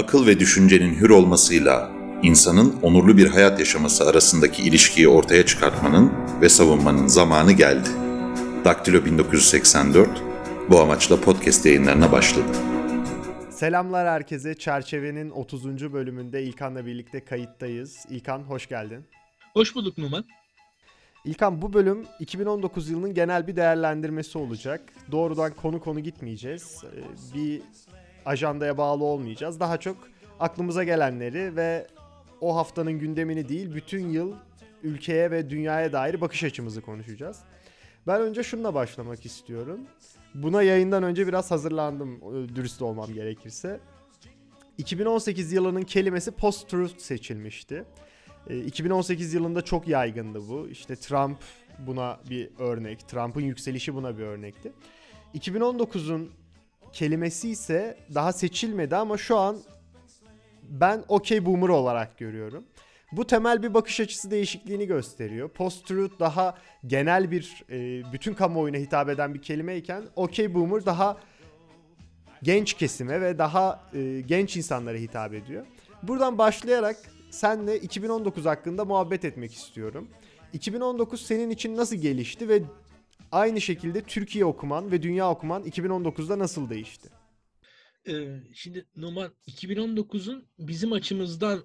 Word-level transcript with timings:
akıl 0.00 0.26
ve 0.26 0.40
düşüncenin 0.40 0.94
hür 0.94 1.10
olmasıyla 1.10 1.90
insanın 2.22 2.76
onurlu 2.82 3.16
bir 3.16 3.26
hayat 3.26 3.58
yaşaması 3.58 4.08
arasındaki 4.08 4.62
ilişkiyi 4.62 5.08
ortaya 5.08 5.46
çıkartmanın 5.46 6.12
ve 6.40 6.48
savunmanın 6.48 7.06
zamanı 7.06 7.52
geldi. 7.52 7.88
Daktilo 8.64 9.04
1984 9.04 10.08
bu 10.70 10.80
amaçla 10.80 11.20
podcast 11.20 11.66
yayınlarına 11.66 12.12
başladı. 12.12 12.46
Selamlar 13.50 14.08
herkese. 14.08 14.54
Çerçevenin 14.54 15.30
30. 15.30 15.92
bölümünde 15.92 16.42
İlkan'la 16.42 16.86
birlikte 16.86 17.24
kayıttayız. 17.24 18.06
İlkan 18.10 18.38
hoş 18.38 18.68
geldin. 18.68 19.04
Hoş 19.54 19.74
bulduk 19.74 19.98
Numan. 19.98 20.24
İlkan 21.24 21.62
bu 21.62 21.72
bölüm 21.72 22.06
2019 22.20 22.90
yılının 22.90 23.14
genel 23.14 23.46
bir 23.46 23.56
değerlendirmesi 23.56 24.38
olacak. 24.38 24.80
Doğrudan 25.12 25.52
konu 25.54 25.80
konu 25.80 26.00
gitmeyeceğiz. 26.00 26.84
Ee, 26.84 27.34
Bir 27.34 27.62
ajandaya 28.26 28.78
bağlı 28.78 29.04
olmayacağız. 29.04 29.60
Daha 29.60 29.76
çok 29.76 29.96
aklımıza 30.40 30.84
gelenleri 30.84 31.56
ve 31.56 31.86
o 32.40 32.56
haftanın 32.56 32.92
gündemini 32.92 33.48
değil, 33.48 33.74
bütün 33.74 34.08
yıl 34.08 34.34
ülkeye 34.82 35.30
ve 35.30 35.50
dünyaya 35.50 35.92
dair 35.92 36.20
bakış 36.20 36.44
açımızı 36.44 36.80
konuşacağız. 36.80 37.38
Ben 38.06 38.20
önce 38.20 38.42
şununla 38.42 38.74
başlamak 38.74 39.26
istiyorum. 39.26 39.80
Buna 40.34 40.62
yayından 40.62 41.02
önce 41.02 41.26
biraz 41.26 41.50
hazırlandım 41.50 42.14
e, 42.14 42.54
dürüst 42.56 42.82
olmam 42.82 43.12
gerekirse. 43.14 43.80
2018 44.78 45.52
yılının 45.52 45.82
kelimesi 45.82 46.30
post-truth 46.30 46.98
seçilmişti. 46.98 47.84
E, 48.48 48.58
2018 48.58 49.34
yılında 49.34 49.62
çok 49.62 49.88
yaygındı 49.88 50.48
bu. 50.48 50.68
İşte 50.68 50.96
Trump 50.96 51.38
buna 51.78 52.20
bir 52.30 52.50
örnek. 52.58 53.08
Trump'ın 53.08 53.40
yükselişi 53.40 53.94
buna 53.94 54.18
bir 54.18 54.22
örnekti. 54.22 54.72
2019'un 55.34 56.30
kelimesi 56.92 57.50
ise 57.50 57.96
daha 58.14 58.32
seçilmedi 58.32 58.96
ama 58.96 59.16
şu 59.18 59.36
an 59.36 59.56
ben 60.62 61.04
okey 61.08 61.46
boomer 61.46 61.68
olarak 61.68 62.18
görüyorum. 62.18 62.64
Bu 63.12 63.26
temel 63.26 63.62
bir 63.62 63.74
bakış 63.74 64.00
açısı 64.00 64.30
değişikliğini 64.30 64.86
gösteriyor. 64.86 65.48
Post-truth 65.48 66.20
daha 66.20 66.58
genel 66.86 67.30
bir 67.30 67.64
e, 67.70 68.02
bütün 68.12 68.34
kamuoyuna 68.34 68.76
hitap 68.76 69.08
eden 69.08 69.34
bir 69.34 69.42
kelimeyken 69.42 70.02
okey 70.16 70.54
boomer 70.54 70.86
daha 70.86 71.16
genç 72.42 72.74
kesime 72.74 73.20
ve 73.20 73.38
daha 73.38 73.80
e, 73.94 74.20
genç 74.20 74.56
insanlara 74.56 74.98
hitap 74.98 75.34
ediyor. 75.34 75.66
Buradan 76.02 76.38
başlayarak 76.38 76.96
senle 77.30 77.80
2019 77.80 78.44
hakkında 78.44 78.84
muhabbet 78.84 79.24
etmek 79.24 79.54
istiyorum. 79.54 80.08
2019 80.52 81.26
senin 81.26 81.50
için 81.50 81.76
nasıl 81.76 81.96
gelişti 81.96 82.48
ve 82.48 82.62
aynı 83.32 83.60
şekilde 83.60 84.02
Türkiye 84.02 84.44
okuman 84.44 84.92
ve 84.92 85.02
dünya 85.02 85.30
okuman 85.30 85.62
2019'da 85.62 86.38
nasıl 86.38 86.70
değişti? 86.70 87.08
Ee, 88.08 88.40
şimdi 88.54 88.86
Numan 88.96 89.32
2019'un 89.48 90.44
bizim 90.58 90.92
açımızdan 90.92 91.64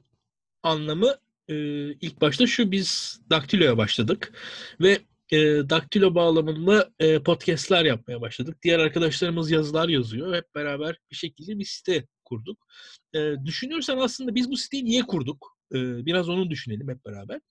anlamı 0.63 1.15
e, 1.47 1.55
ilk 1.91 2.21
başta 2.21 2.47
şu 2.47 2.71
biz 2.71 3.19
Daktilo'ya 3.29 3.77
başladık 3.77 4.33
ve 4.81 4.99
e, 5.31 5.37
Daktilo 5.69 6.15
bağlamında 6.15 6.91
e, 6.99 7.23
podcastler 7.23 7.85
yapmaya 7.85 8.21
başladık. 8.21 8.57
Diğer 8.63 8.79
arkadaşlarımız 8.79 9.51
yazılar 9.51 9.89
yazıyor. 9.89 10.35
Hep 10.35 10.55
beraber 10.55 10.99
bir 11.11 11.15
şekilde 11.15 11.59
bir 11.59 11.65
site 11.65 12.07
kurduk. 12.25 12.67
E, 13.15 13.33
düşünürsen 13.45 13.97
aslında 13.97 14.35
biz 14.35 14.51
bu 14.51 14.57
siteyi 14.57 14.85
niye 14.85 15.01
kurduk? 15.01 15.57
E, 15.73 16.05
biraz 16.05 16.29
onu 16.29 16.49
düşünelim 16.49 16.89
hep 16.89 17.05
beraber. 17.05 17.41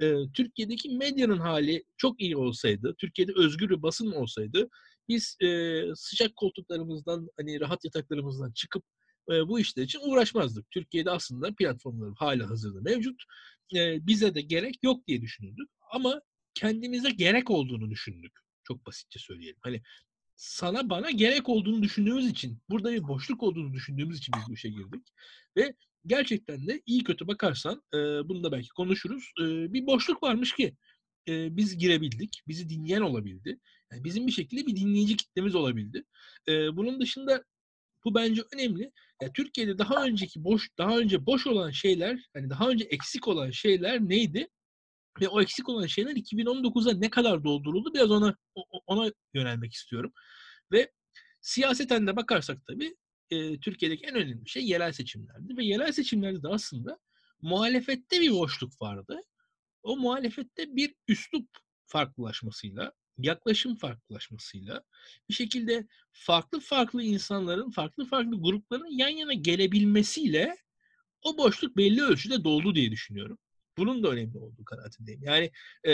E, 0.00 0.14
Türkiye'deki 0.34 0.88
medyanın 0.88 1.38
hali 1.38 1.84
çok 1.96 2.20
iyi 2.20 2.36
olsaydı, 2.36 2.94
Türkiye'de 2.98 3.32
özgür 3.36 3.68
bir 3.68 3.82
basın 3.82 4.12
olsaydı 4.12 4.68
biz 5.08 5.36
e, 5.40 5.82
sıcak 5.94 6.36
koltuklarımızdan 6.36 7.28
hani 7.36 7.60
rahat 7.60 7.84
yataklarımızdan 7.84 8.52
çıkıp 8.52 8.84
e, 9.30 9.48
bu 9.48 9.60
işler 9.60 9.82
için 9.82 10.00
uğraşmazdık. 10.02 10.70
Türkiye'de 10.70 11.10
aslında 11.10 11.54
platformlar 11.54 12.14
hala 12.16 12.50
hazırda 12.50 12.80
mevcut. 12.80 13.22
E, 13.74 14.06
bize 14.06 14.34
de 14.34 14.40
gerek 14.40 14.78
yok 14.82 15.06
diye 15.06 15.20
düşünürdük. 15.20 15.68
Ama 15.92 16.20
kendimize 16.54 17.10
gerek 17.10 17.50
olduğunu 17.50 17.90
düşündük. 17.90 18.32
Çok 18.64 18.86
basitçe 18.86 19.18
söyleyelim. 19.18 19.58
Hani 19.60 19.82
sana 20.36 20.90
bana 20.90 21.10
gerek 21.10 21.48
olduğunu 21.48 21.82
düşündüğümüz 21.82 22.26
için, 22.26 22.58
burada 22.70 22.92
bir 22.92 23.08
boşluk 23.08 23.42
olduğunu 23.42 23.74
düşündüğümüz 23.74 24.18
için 24.18 24.34
biz 24.36 24.48
bu 24.48 24.54
işe 24.54 24.68
girdik. 24.68 25.08
Ve 25.56 25.74
gerçekten 26.06 26.66
de 26.66 26.82
iyi 26.86 27.04
kötü 27.04 27.26
bakarsan, 27.26 27.82
e, 27.94 27.98
bunu 27.98 28.44
da 28.44 28.52
belki 28.52 28.68
konuşuruz. 28.68 29.32
E, 29.40 29.72
bir 29.72 29.86
boşluk 29.86 30.22
varmış 30.22 30.54
ki 30.54 30.76
e, 31.28 31.56
biz 31.56 31.78
girebildik, 31.78 32.42
bizi 32.48 32.68
dinleyen 32.68 33.00
olabildi. 33.00 33.60
Yani 33.92 34.04
bizim 34.04 34.26
bir 34.26 34.32
şekilde 34.32 34.66
bir 34.66 34.76
dinleyici 34.76 35.16
kitlemiz 35.16 35.54
olabildi. 35.54 36.04
E, 36.48 36.76
bunun 36.76 37.00
dışında 37.00 37.44
bu 38.04 38.14
bence 38.14 38.42
önemli. 38.54 38.92
Yani 39.22 39.32
Türkiye'de 39.32 39.78
daha 39.78 40.04
önceki 40.04 40.44
boş, 40.44 40.68
daha 40.78 40.98
önce 40.98 41.26
boş 41.26 41.46
olan 41.46 41.70
şeyler, 41.70 42.28
hani 42.34 42.50
daha 42.50 42.68
önce 42.68 42.84
eksik 42.84 43.28
olan 43.28 43.50
şeyler 43.50 44.00
neydi? 44.00 44.48
Ve 45.20 45.28
o 45.28 45.42
eksik 45.42 45.68
olan 45.68 45.86
şeyler 45.86 46.16
2019'a 46.16 46.92
ne 46.92 47.10
kadar 47.10 47.44
dolduruldu? 47.44 47.94
Biraz 47.94 48.10
ona 48.10 48.36
ona 48.86 49.12
yönelmek 49.34 49.72
istiyorum. 49.72 50.12
Ve 50.72 50.92
siyaseten 51.40 52.06
de 52.06 52.16
bakarsak 52.16 52.66
tabii 52.66 52.96
e, 53.30 53.60
Türkiye'deki 53.60 54.06
en 54.06 54.14
önemli 54.14 54.48
şey 54.48 54.66
yerel 54.66 54.92
seçimlerdi. 54.92 55.56
Ve 55.56 55.64
yerel 55.64 55.92
seçimlerde 55.92 56.42
de 56.42 56.48
aslında 56.48 56.98
muhalefette 57.42 58.20
bir 58.20 58.30
boşluk 58.30 58.82
vardı. 58.82 59.20
O 59.82 59.96
muhalefette 59.96 60.76
bir 60.76 60.94
üslup 61.08 61.48
farklılaşmasıyla, 61.86 62.92
yaklaşım 63.18 63.76
farklılaşmasıyla 63.76 64.82
bir 65.28 65.34
şekilde 65.34 65.86
farklı 66.12 66.60
farklı 66.60 67.02
insanların, 67.02 67.70
farklı 67.70 68.04
farklı 68.04 68.42
grupların 68.42 68.98
yan 68.98 69.08
yana 69.08 69.32
gelebilmesiyle 69.32 70.56
o 71.22 71.38
boşluk 71.38 71.76
belli 71.76 72.02
ölçüde 72.02 72.44
doldu 72.44 72.74
diye 72.74 72.90
düşünüyorum. 72.90 73.38
Bunun 73.78 74.02
da 74.02 74.08
önemli 74.08 74.38
olduğu 74.38 74.64
kanaatindeyim. 74.64 75.22
Yani 75.22 75.50
e, 75.84 75.92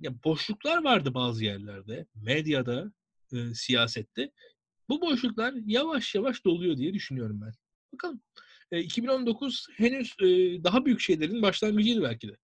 ya 0.00 0.22
boşluklar 0.24 0.84
vardı 0.84 1.14
bazı 1.14 1.44
yerlerde, 1.44 2.06
medyada, 2.14 2.92
e, 3.32 3.54
siyasette. 3.54 4.32
Bu 4.88 5.00
boşluklar 5.00 5.54
yavaş 5.66 6.14
yavaş 6.14 6.44
doluyor 6.44 6.76
diye 6.76 6.94
düşünüyorum 6.94 7.40
ben. 7.42 7.52
Bakalım. 7.92 8.20
E, 8.72 8.80
2019 8.80 9.68
henüz 9.76 10.16
e, 10.20 10.26
daha 10.64 10.84
büyük 10.84 11.00
şeylerin 11.00 11.42
başlangıcıydı 11.42 12.02
belki 12.02 12.28
de. 12.28 12.36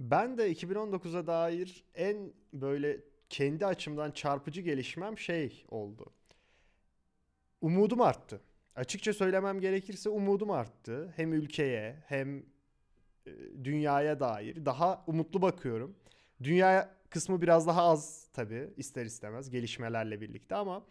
Ben 0.00 0.38
de 0.38 0.52
2019'a 0.52 1.26
dair 1.26 1.84
en 1.94 2.32
böyle 2.52 3.00
kendi 3.30 3.66
açımdan 3.66 4.10
çarpıcı 4.10 4.60
gelişmem 4.60 5.18
şey 5.18 5.64
oldu. 5.68 6.06
Umudum 7.60 8.00
arttı. 8.00 8.40
Açıkça 8.76 9.12
söylemem 9.12 9.60
gerekirse 9.60 10.08
umudum 10.08 10.50
arttı. 10.50 11.12
Hem 11.16 11.32
ülkeye 11.32 11.96
hem 12.06 12.38
e, 13.26 13.32
dünyaya 13.64 14.20
dair 14.20 14.66
daha 14.66 15.04
umutlu 15.06 15.42
bakıyorum. 15.42 15.96
Dünya 16.42 16.94
kısmı 17.10 17.42
biraz 17.42 17.66
daha 17.66 17.82
az 17.82 18.28
tabii 18.32 18.70
ister 18.76 19.06
istemez 19.06 19.50
gelişmelerle 19.50 20.20
birlikte 20.20 20.54
ama 20.54 20.86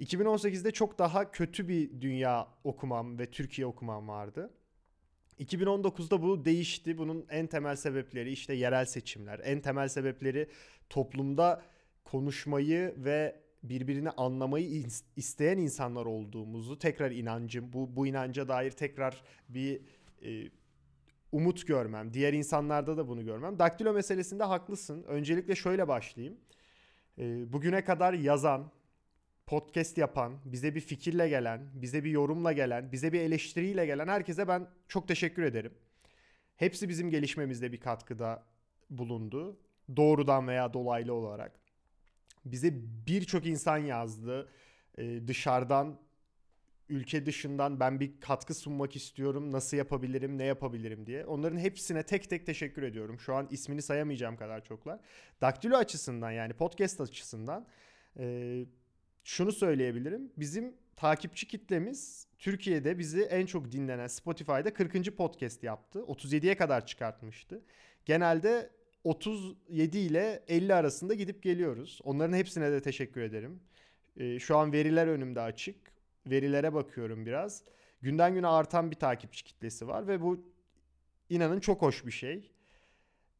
2018'de 0.00 0.70
çok 0.70 0.98
daha 0.98 1.30
kötü 1.30 1.68
bir 1.68 2.00
dünya 2.00 2.48
okumam 2.64 3.18
ve 3.18 3.30
Türkiye 3.30 3.66
okumam 3.66 4.08
vardı. 4.08 4.50
2019'da 5.38 6.22
bu 6.22 6.44
değişti. 6.44 6.98
Bunun 6.98 7.26
en 7.30 7.46
temel 7.46 7.76
sebepleri 7.76 8.32
işte 8.32 8.54
yerel 8.54 8.84
seçimler. 8.84 9.40
En 9.44 9.60
temel 9.60 9.88
sebepleri 9.88 10.48
toplumda 10.90 11.62
konuşmayı 12.04 12.94
ve 12.96 13.40
birbirini 13.62 14.10
anlamayı 14.10 14.84
isteyen 15.16 15.58
insanlar 15.58 16.06
olduğumuzu 16.06 16.78
tekrar 16.78 17.10
inancım 17.10 17.72
bu 17.72 17.96
bu 17.96 18.06
inanca 18.06 18.48
dair 18.48 18.70
tekrar 18.70 19.22
bir 19.48 19.80
e, 20.24 20.50
umut 21.32 21.66
görmem. 21.66 22.14
Diğer 22.14 22.32
insanlarda 22.32 22.96
da 22.96 23.08
bunu 23.08 23.24
görmem. 23.24 23.58
Daktilo 23.58 23.92
meselesinde 23.92 24.44
haklısın. 24.44 25.02
Öncelikle 25.02 25.54
şöyle 25.54 25.88
başlayayım. 25.88 26.36
E, 27.18 27.52
bugüne 27.52 27.84
kadar 27.84 28.12
yazan, 28.12 28.70
podcast 29.48 29.98
yapan, 29.98 30.38
bize 30.44 30.74
bir 30.74 30.80
fikirle 30.80 31.28
gelen, 31.28 31.70
bize 31.74 32.04
bir 32.04 32.10
yorumla 32.10 32.52
gelen, 32.52 32.92
bize 32.92 33.12
bir 33.12 33.20
eleştiriyle 33.20 33.86
gelen 33.86 34.08
herkese 34.08 34.48
ben 34.48 34.68
çok 34.88 35.08
teşekkür 35.08 35.42
ederim. 35.42 35.72
Hepsi 36.56 36.88
bizim 36.88 37.10
gelişmemizde 37.10 37.72
bir 37.72 37.80
katkıda 37.80 38.42
bulundu. 38.90 39.56
Doğrudan 39.96 40.48
veya 40.48 40.72
dolaylı 40.72 41.12
olarak. 41.12 41.52
Bize 42.44 42.74
birçok 43.06 43.46
insan 43.46 43.76
yazdı. 43.76 44.48
Ee, 44.98 45.28
dışarıdan, 45.28 45.98
ülke 46.88 47.26
dışından 47.26 47.80
ben 47.80 48.00
bir 48.00 48.20
katkı 48.20 48.54
sunmak 48.54 48.96
istiyorum. 48.96 49.52
Nasıl 49.52 49.76
yapabilirim, 49.76 50.38
ne 50.38 50.44
yapabilirim 50.44 51.06
diye. 51.06 51.26
Onların 51.26 51.58
hepsine 51.58 52.02
tek 52.02 52.30
tek 52.30 52.46
teşekkür 52.46 52.82
ediyorum. 52.82 53.20
Şu 53.20 53.34
an 53.34 53.48
ismini 53.50 53.82
sayamayacağım 53.82 54.36
kadar 54.36 54.64
çoklar. 54.64 55.00
Daktilo 55.40 55.76
açısından 55.76 56.30
yani 56.30 56.52
podcast 56.52 57.00
açısından... 57.00 57.66
E, 58.18 58.64
şunu 59.24 59.52
söyleyebilirim. 59.52 60.32
Bizim 60.36 60.74
takipçi 60.96 61.48
kitlemiz 61.48 62.26
Türkiye'de 62.38 62.98
bizi 62.98 63.22
en 63.22 63.46
çok 63.46 63.72
dinlenen 63.72 64.06
Spotify'da 64.06 64.74
40. 64.74 65.16
podcast 65.16 65.62
yaptı. 65.62 65.98
37'ye 65.98 66.56
kadar 66.56 66.86
çıkartmıştı. 66.86 67.62
Genelde 68.04 68.70
37 69.04 69.98
ile 69.98 70.44
50 70.48 70.74
arasında 70.74 71.14
gidip 71.14 71.42
geliyoruz. 71.42 72.00
Onların 72.04 72.36
hepsine 72.36 72.72
de 72.72 72.82
teşekkür 72.82 73.20
ederim. 73.20 73.60
Ee, 74.16 74.38
şu 74.38 74.56
an 74.56 74.72
veriler 74.72 75.06
önümde 75.06 75.40
açık. 75.40 75.76
Verilere 76.26 76.74
bakıyorum 76.74 77.26
biraz. 77.26 77.64
günden 78.02 78.34
güne 78.34 78.46
artan 78.46 78.90
bir 78.90 78.96
takipçi 78.96 79.44
kitlesi 79.44 79.88
var 79.88 80.08
ve 80.08 80.22
bu 80.22 80.44
inanın 81.30 81.60
çok 81.60 81.82
hoş 81.82 82.06
bir 82.06 82.10
şey. 82.10 82.52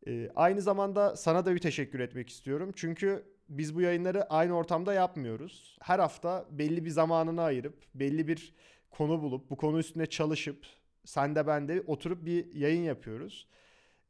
Ee, 0.06 0.30
aynı 0.34 0.62
zamanda 0.62 1.16
sana 1.16 1.46
da 1.46 1.54
bir 1.54 1.60
teşekkür 1.60 2.00
etmek 2.00 2.28
istiyorum. 2.28 2.72
Çünkü 2.76 3.24
biz 3.48 3.74
bu 3.74 3.80
yayınları 3.80 4.24
aynı 4.30 4.56
ortamda 4.56 4.94
yapmıyoruz. 4.94 5.78
Her 5.82 5.98
hafta 5.98 6.46
belli 6.50 6.84
bir 6.84 6.90
zamanını 6.90 7.42
ayırıp, 7.42 7.82
belli 7.94 8.28
bir 8.28 8.54
konu 8.90 9.22
bulup, 9.22 9.50
bu 9.50 9.56
konu 9.56 9.78
üstüne 9.78 10.06
çalışıp, 10.06 10.66
sen 11.04 11.34
de 11.34 11.46
ben 11.46 11.68
de 11.68 11.82
oturup 11.86 12.26
bir 12.26 12.54
yayın 12.54 12.82
yapıyoruz. 12.82 13.48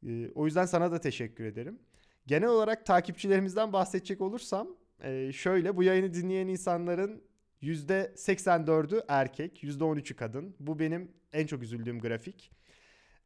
Ee, 0.07 0.29
o 0.35 0.45
yüzden 0.45 0.65
sana 0.65 0.91
da 0.91 0.99
teşekkür 0.99 1.43
ederim. 1.43 1.79
Genel 2.27 2.49
olarak 2.49 2.85
takipçilerimizden 2.85 3.73
bahsedecek 3.73 4.21
olursam, 4.21 4.67
e, 5.03 5.31
şöyle 5.33 5.77
bu 5.77 5.83
yayını 5.83 6.13
dinleyen 6.13 6.47
insanların 6.47 7.23
%84'ü 7.61 9.03
erkek, 9.07 9.63
%13'ü 9.63 10.15
kadın. 10.15 10.55
Bu 10.59 10.79
benim 10.79 11.11
en 11.33 11.47
çok 11.47 11.63
üzüldüğüm 11.63 11.99
grafik. 11.99 12.51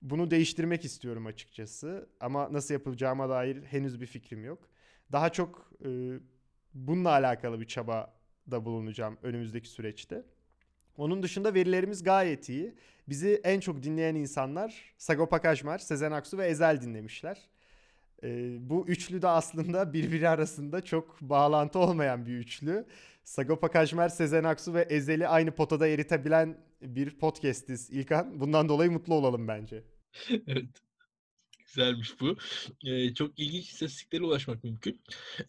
Bunu 0.02 0.32
değiştirmek 0.32 0.86
istiyorum 0.86 1.26
açıkçası 1.26 2.10
ama 2.20 2.54
nasıl 2.54 2.74
yapılacağıma 2.74 3.30
dair 3.30 3.64
henüz 3.64 4.02
bir 4.02 4.06
fikrim 4.06 4.46
yok. 4.46 4.70
Daha 5.14 5.30
çok 5.30 5.72
e, 5.86 5.90
bununla 6.74 7.10
alakalı 7.10 7.62
bir 7.62 7.68
çaba 7.68 8.14
da 8.52 8.66
bulunacağım 8.66 9.18
önümüzdeki 9.24 9.70
süreçte. 9.70 10.24
Onun 10.98 11.24
dışında 11.24 11.54
verilerimiz 11.54 12.04
gayet 12.04 12.50
iyi. 12.50 12.76
Bizi 13.10 13.42
en 13.44 13.60
çok 13.60 13.84
dinleyen 13.84 14.16
insanlar 14.16 14.94
Sagopa 14.98 15.42
Kajmer, 15.42 15.78
Sezen 15.78 16.12
Aksu 16.12 16.38
ve 16.38 16.48
Ezel 16.48 16.82
dinlemişler. 16.82 17.50
E, 18.24 18.58
bu 18.70 18.88
üçlü 18.88 19.22
de 19.22 19.28
aslında 19.28 19.94
birbiri 19.94 20.30
arasında 20.30 20.82
çok 20.86 21.22
bağlantı 21.22 21.80
olmayan 21.80 22.26
bir 22.26 22.34
üçlü. 22.38 22.86
Sagopa 23.24 23.72
Kajmer, 23.72 24.10
Sezen 24.10 24.44
Aksu 24.44 24.74
ve 24.74 24.82
Ezel'i 24.82 25.28
aynı 25.28 25.52
potada 25.52 25.88
eritebilen 25.88 26.58
bir 26.82 27.20
podcastiz 27.20 27.90
İlkan. 27.90 28.40
Bundan 28.40 28.70
dolayı 28.70 28.92
mutlu 28.92 29.14
olalım 29.14 29.48
bence. 29.48 29.84
Evet. 30.48 30.83
Güzelmiş 31.74 32.20
bu. 32.20 32.38
Ee, 32.86 33.14
çok 33.14 33.40
ilginç 33.40 33.70
istatistiklere 33.70 34.24
ulaşmak 34.24 34.64
mümkün. 34.64 35.02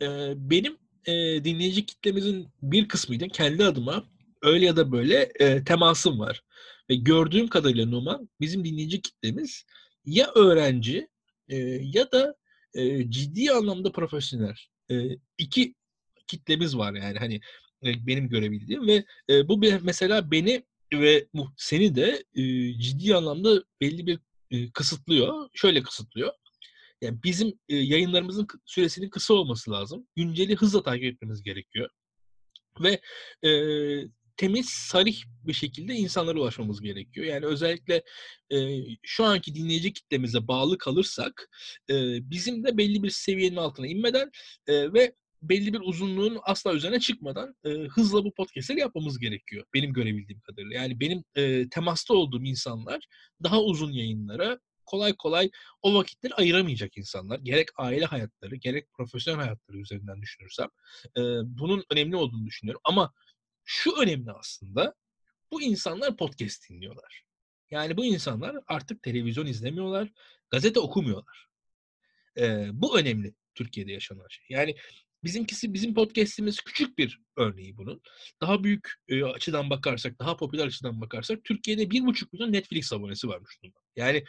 Ee, 0.03 0.33
benim 0.37 0.79
e, 1.07 1.45
dinleyici 1.45 1.87
kitlemizin 1.87 2.49
bir 2.63 2.89
kısmıyla 2.89 3.29
kendi 3.29 3.65
adıma 3.65 4.05
öyle 4.43 4.67
ya 4.67 4.77
da 4.77 4.93
böyle 4.93 5.33
e, 5.41 5.65
temasım 5.65 6.19
var. 6.19 6.43
Ve 6.91 6.95
gördüğüm 6.95 7.49
kadarıyla 7.49 7.87
Numan 7.87 8.29
bizim 8.41 8.65
dinleyici 8.65 9.03
kitlemiz 9.03 9.65
ya 10.05 10.31
öğrenci 10.35 11.09
e, 11.49 11.57
ya 11.83 12.13
da 12.13 12.35
e, 12.75 13.11
ciddi 13.11 13.53
anlamda 13.53 13.93
profesyonel. 13.93 14.57
E, 14.91 14.95
iki 15.39 15.75
kitlemiz 16.27 16.77
var 16.77 16.95
yani 16.95 17.19
hani 17.19 17.41
e, 17.85 18.07
benim 18.07 18.29
görebildiğim 18.29 18.87
ve 18.87 19.05
e, 19.31 19.49
bu 19.49 19.59
mesela 19.83 20.31
beni 20.31 20.65
ve 20.95 21.27
seni 21.57 21.95
de 21.95 22.25
e, 22.35 22.43
ciddi 22.79 23.15
anlamda 23.15 23.65
belli 23.81 24.07
bir 24.07 24.19
e, 24.55 24.71
kısıtlıyor. 24.71 25.49
Şöyle 25.55 25.83
kısıtlıyor. 25.83 26.33
Yani 27.01 27.23
bizim 27.25 27.49
e, 27.69 27.77
yayınlarımızın 27.77 28.47
süresinin 28.65 29.11
kısa 29.11 29.35
olması 29.35 29.71
lazım. 29.71 30.07
Günceli 30.17 30.57
hızla 30.57 30.83
takip 30.83 31.05
etmemiz 31.05 31.43
gerekiyor. 31.43 31.91
Ve 32.81 33.01
e, 33.49 33.51
temiz, 34.37 34.67
sarih 34.69 35.23
bir 35.45 35.53
şekilde 35.53 35.95
insanlara 35.95 36.39
ulaşmamız 36.39 36.81
gerekiyor. 36.81 37.27
Yani 37.27 37.47
özellikle 37.47 38.03
e, 38.53 38.81
şu 39.03 39.25
anki 39.25 39.55
dinleyici 39.55 39.93
kitlemize 39.93 40.49
bağlı 40.49 40.79
kalırsak 40.79 41.51
e, 41.91 41.95
bizim 42.31 42.65
de 42.65 42.79
belli 42.79 43.03
bir 43.03 43.11
seviyenin 43.11 43.57
altına 43.57 43.87
inmeden 43.87 44.31
e, 44.67 44.93
ve 44.93 45.15
belli 45.49 45.73
bir 45.73 45.81
uzunluğun 45.81 46.39
asla 46.43 46.75
üzerine 46.75 47.01
çıkmadan 47.01 47.57
e, 47.65 47.71
hızla 47.71 48.25
bu 48.25 48.35
podcastleri 48.35 48.81
yapmamız 48.81 49.19
gerekiyor. 49.19 49.65
Benim 49.75 49.93
görebildiğim 49.93 50.41
kadarıyla. 50.41 50.77
Yani 50.77 51.01
benim 51.01 51.25
e, 51.35 51.69
temasta 51.69 52.15
olduğum 52.15 52.45
insanlar 52.45 53.07
daha 53.43 53.63
uzun 53.63 53.93
yayınlara 53.93 54.59
kolay 54.87 55.15
kolay 55.17 55.51
o 55.83 55.95
vakitleri 55.95 56.35
ayıramayacak 56.35 56.97
insanlar. 56.97 57.39
Gerek 57.39 57.69
aile 57.77 58.05
hayatları, 58.05 58.57
gerek 58.57 58.93
profesyonel 58.93 59.41
hayatları 59.41 59.79
üzerinden 59.79 60.23
düşünürsem 60.23 60.69
e, 61.17 61.21
bunun 61.45 61.85
önemli 61.91 62.17
olduğunu 62.17 62.47
düşünüyorum. 62.47 62.81
Ama 62.85 63.13
şu 63.65 63.93
önemli 63.97 64.33
aslında, 64.33 64.95
bu 65.53 65.63
insanlar 65.63 66.17
podcast 66.17 66.71
dinliyorlar. 66.71 67.25
Yani 67.71 67.97
bu 67.97 68.05
insanlar 68.05 68.57
artık 68.67 69.03
televizyon 69.03 69.47
izlemiyorlar, 69.47 70.13
gazete 70.51 70.81
okumuyorlar. 70.81 71.49
E, 72.39 72.69
bu 72.73 72.99
önemli 72.99 73.35
Türkiye'de 73.55 73.93
yaşanan 73.93 74.27
şey. 74.29 74.47
Yani 74.49 74.75
bizimkisi, 75.25 75.75
bizim 75.75 75.95
podcast'imiz 75.95 76.61
küçük 76.61 76.99
bir 76.99 77.21
örneği 77.37 77.77
bunun. 77.77 78.01
Daha 78.41 78.65
büyük 78.65 78.93
e, 79.09 79.25
açıdan 79.25 79.71
bakarsak, 79.71 80.19
daha 80.19 80.37
popüler 80.37 80.67
açıdan 80.67 81.01
bakarsak 81.01 81.45
Türkiye'de 81.45 81.83
1,5 81.83 82.27
milyon 82.33 82.53
Netflix 82.53 82.93
abonesi 82.93 83.29
varmış 83.29 83.63
durumda. 83.63 83.81
Yani 83.97 84.25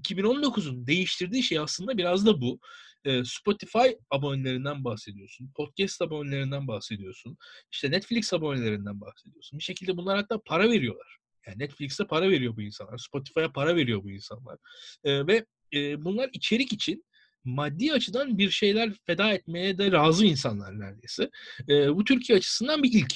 2019'un 0.00 0.86
değiştirdiği 0.86 1.42
şey 1.42 1.58
aslında 1.58 1.98
biraz 1.98 2.26
da 2.26 2.40
bu. 2.40 2.60
E, 3.04 3.24
Spotify 3.24 3.88
abonelerinden 4.10 4.84
bahsediyorsun, 4.84 5.50
podcast 5.56 6.02
abonelerinden 6.02 6.68
bahsediyorsun, 6.68 7.36
işte 7.72 7.90
Netflix 7.90 8.32
abonelerinden 8.32 9.00
bahsediyorsun. 9.00 9.58
Bir 9.58 9.64
şekilde 9.64 9.96
bunlar 9.96 10.16
hatta 10.16 10.40
para 10.46 10.70
veriyorlar. 10.70 11.18
Yani 11.46 11.58
Netflix'e 11.58 12.06
para 12.06 12.30
veriyor 12.30 12.56
bu 12.56 12.62
insanlar, 12.62 12.98
Spotify'a 12.98 13.52
para 13.52 13.76
veriyor 13.76 14.04
bu 14.04 14.10
insanlar. 14.10 14.58
E, 15.04 15.26
ve 15.26 15.46
e, 15.74 16.04
bunlar 16.04 16.30
içerik 16.32 16.72
için 16.72 17.04
maddi 17.44 17.92
açıdan 17.92 18.38
bir 18.38 18.50
şeyler 18.50 18.92
feda 19.06 19.32
etmeye 19.32 19.78
de 19.78 19.92
razı 19.92 20.26
insanlar 20.26 20.80
neredeyse. 20.80 21.30
E, 21.68 21.96
bu 21.96 22.04
Türkiye 22.04 22.38
açısından 22.38 22.82
bir 22.82 22.92
ilk. 22.92 23.14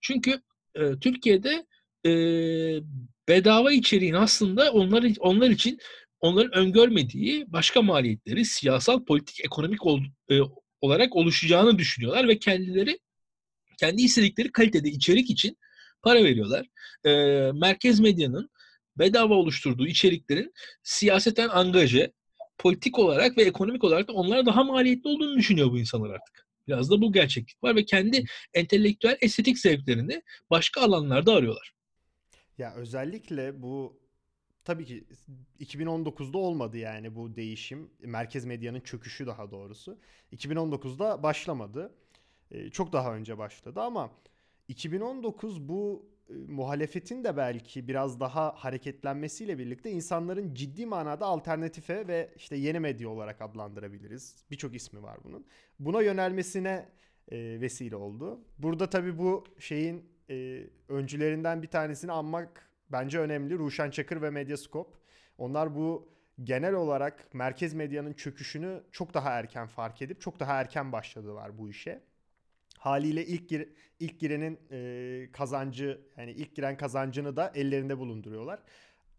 Çünkü 0.00 0.40
e, 0.74 0.98
Türkiye'de 1.00 1.66
e, 2.06 2.10
bedava 3.28 3.72
içeriğin 3.72 4.14
aslında 4.14 4.72
onlar 4.72 5.12
onlar 5.20 5.50
için 5.50 5.78
onların 6.20 6.52
öngörmediği 6.58 7.52
başka 7.52 7.82
maliyetleri 7.82 8.44
siyasal, 8.44 9.04
politik, 9.04 9.44
ekonomik 9.44 9.86
ol, 9.86 10.00
e, 10.30 10.40
olarak 10.80 11.16
oluşacağını 11.16 11.78
düşünüyorlar 11.78 12.28
ve 12.28 12.38
kendileri 12.38 12.98
kendi 13.80 14.02
istedikleri 14.02 14.52
kalitede 14.52 14.88
içerik 14.88 15.30
için 15.30 15.58
para 16.02 16.24
veriyorlar. 16.24 16.66
E, 17.04 17.10
merkez 17.52 18.00
medyanın 18.00 18.50
bedava 18.98 19.34
oluşturduğu 19.34 19.86
içeriklerin 19.86 20.52
siyaseten 20.82 21.48
angaje, 21.48 22.12
politik 22.58 22.98
olarak 22.98 23.38
ve 23.38 23.42
ekonomik 23.42 23.84
olarak 23.84 24.08
da 24.08 24.12
onlara 24.12 24.46
daha 24.46 24.64
maliyetli 24.64 25.08
olduğunu 25.08 25.36
düşünüyor 25.36 25.70
bu 25.70 25.78
insanlar 25.78 26.10
artık. 26.10 26.46
Biraz 26.68 26.90
da 26.90 27.00
bu 27.00 27.12
gerçeklik 27.12 27.64
var 27.64 27.76
ve 27.76 27.84
kendi 27.84 28.24
entelektüel 28.54 29.18
estetik 29.20 29.58
zevklerini 29.58 30.22
başka 30.50 30.80
alanlarda 30.80 31.32
arıyorlar. 31.32 31.74
Ya 32.58 32.74
özellikle 32.74 33.62
bu 33.62 34.00
tabii 34.64 34.84
ki 34.84 35.04
2019'da 35.60 36.38
olmadı 36.38 36.78
yani 36.78 37.14
bu 37.14 37.36
değişim. 37.36 37.90
Merkez 38.00 38.44
medyanın 38.44 38.80
çöküşü 38.80 39.26
daha 39.26 39.50
doğrusu. 39.50 39.98
2019'da 40.32 41.22
başlamadı. 41.22 41.94
Çok 42.72 42.92
daha 42.92 43.14
önce 43.14 43.38
başladı 43.38 43.80
ama 43.80 44.10
2019 44.68 45.68
bu 45.68 46.06
muhalefetin 46.28 47.24
de 47.24 47.36
belki 47.36 47.88
biraz 47.88 48.20
daha 48.20 48.52
hareketlenmesiyle 48.56 49.58
birlikte 49.58 49.90
insanların 49.90 50.54
ciddi 50.54 50.86
manada 50.86 51.26
alternatife 51.26 52.08
ve 52.08 52.30
işte 52.36 52.56
yeni 52.56 52.80
medya 52.80 53.08
olarak 53.08 53.42
adlandırabiliriz. 53.42 54.44
Birçok 54.50 54.74
ismi 54.74 55.02
var 55.02 55.18
bunun. 55.24 55.46
Buna 55.78 56.02
yönelmesine 56.02 56.88
e, 57.28 57.60
vesile 57.60 57.96
oldu. 57.96 58.40
Burada 58.58 58.90
tabii 58.90 59.18
bu 59.18 59.44
şeyin 59.58 60.04
e, 60.30 60.66
öncülerinden 60.88 61.62
bir 61.62 61.68
tanesini 61.68 62.12
anmak 62.12 62.70
bence 62.92 63.18
önemli. 63.18 63.58
Ruşen 63.58 63.90
Çakır 63.90 64.22
ve 64.22 64.30
Medyascope. 64.30 64.98
Onlar 65.38 65.74
bu 65.74 66.08
genel 66.44 66.74
olarak 66.74 67.34
merkez 67.34 67.74
medyanın 67.74 68.12
çöküşünü 68.12 68.82
çok 68.92 69.14
daha 69.14 69.30
erken 69.30 69.66
fark 69.66 70.02
edip 70.02 70.20
çok 70.20 70.40
daha 70.40 70.60
erken 70.60 70.92
başladılar 70.92 71.58
bu 71.58 71.70
işe. 71.70 72.02
Haliyle 72.78 73.26
ilk 73.26 73.48
gir- 73.48 73.68
ilk 74.00 74.20
girenin 74.20 74.58
e, 74.70 75.28
kazancı 75.32 76.00
yani 76.16 76.30
ilk 76.32 76.56
giren 76.56 76.76
kazancını 76.76 77.36
da 77.36 77.52
ellerinde 77.54 77.98
bulunduruyorlar. 77.98 78.62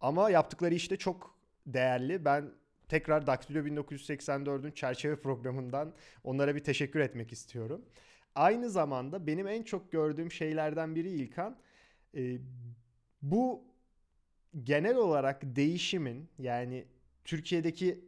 Ama 0.01 0.30
yaptıkları 0.30 0.75
işte 0.75 0.98
çok 0.98 1.36
değerli. 1.68 2.25
Ben 2.25 2.51
tekrar 2.88 3.28
Daktilo 3.28 3.60
1984'ün 3.60 4.72
çerçeve 4.72 5.16
programından 5.22 5.94
onlara 6.24 6.56
bir 6.56 6.63
teşekkür 6.63 7.00
etmek 7.00 7.32
istiyorum. 7.32 7.86
Aynı 8.36 8.70
zamanda 8.70 9.28
benim 9.28 9.48
en 9.48 9.63
çok 9.63 9.92
gördüğüm 9.92 10.32
şeylerden 10.32 10.96
biri 10.96 11.10
İlkan 11.10 11.58
e, 12.16 12.38
bu 13.22 13.63
genel 14.63 14.96
olarak 14.96 15.42
değişimin 15.44 16.30
yani 16.39 16.86
Türkiye'deki 17.25 18.06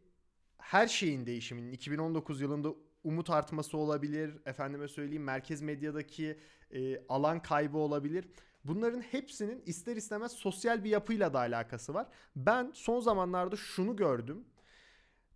her 0.58 0.88
şeyin 0.88 1.26
değişiminin 1.26 1.72
2019 1.72 2.42
yılında 2.42 2.74
umut 3.04 3.30
artması 3.30 3.78
olabilir. 3.78 4.38
Efendime 4.46 4.88
söyleyeyim 4.88 5.24
merkez 5.24 5.62
medyadaki 5.62 6.40
e, 6.72 7.06
alan 7.10 7.42
kaybı 7.42 7.78
olabilir. 7.78 8.28
Bunların 8.64 9.02
hepsinin 9.02 9.64
ister 9.66 9.96
istemez 9.96 10.32
sosyal 10.32 10.84
bir 10.84 10.90
yapıyla 10.90 11.34
da 11.34 11.40
alakası 11.40 11.94
var. 11.94 12.08
Ben 12.36 12.72
son 12.74 13.00
zamanlarda 13.00 13.56
şunu 13.56 13.96
gördüm. 13.96 14.46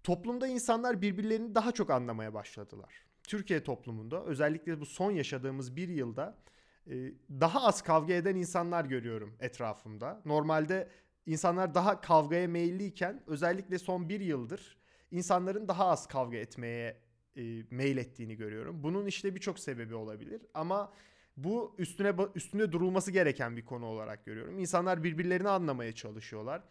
Toplumda 0.04 0.48
insanlar 0.48 1.02
birbirlerini 1.02 1.56
daha 1.56 1.72
çok 1.72 1.90
anlamaya 1.90 2.34
başladılar. 2.34 3.06
Türkiye 3.24 3.64
toplumunda 3.64 4.24
özellikle 4.24 4.80
bu 4.80 4.86
son 4.86 5.12
yaşadığımız 5.12 5.76
bir 5.76 5.90
yılda 5.90 6.38
e, 6.88 7.14
daha 7.30 7.64
az 7.64 7.82
kavga 7.82 8.14
eden 8.14 8.36
insanlar 8.36 8.86
görüyorum 8.86 9.36
etrafımda. 9.40 10.22
Normalde 10.26 10.90
insanlar 11.26 11.76
daha 11.76 12.02
kavgaya 12.02 12.48
meyilliyken 12.48 13.24
özellikle 13.28 13.80
son 13.80 14.10
bir 14.10 14.20
yıldır 14.20 14.78
insanların 15.12 15.68
daha 15.68 15.86
az 15.86 16.08
kavga 16.08 16.38
etmeye 16.38 16.98
e, 17.38 17.64
meylettiğini 17.72 18.36
görüyorum. 18.36 18.84
Bunun 18.84 19.06
işte 19.06 19.36
birçok 19.36 19.60
sebebi 19.60 19.96
olabilir 19.96 20.42
ama 20.54 20.94
bu 21.38 21.76
üstüne 21.78 22.14
üstüne 22.36 22.72
durulması 22.72 23.12
gereken 23.12 23.58
bir 23.58 23.66
konu 23.66 23.86
olarak 23.86 24.26
görüyorum. 24.26 24.60
İnsanlar 24.60 25.04
birbirlerini 25.04 25.50
anlamaya 25.50 25.92
çalışıyorlar. 25.96 26.64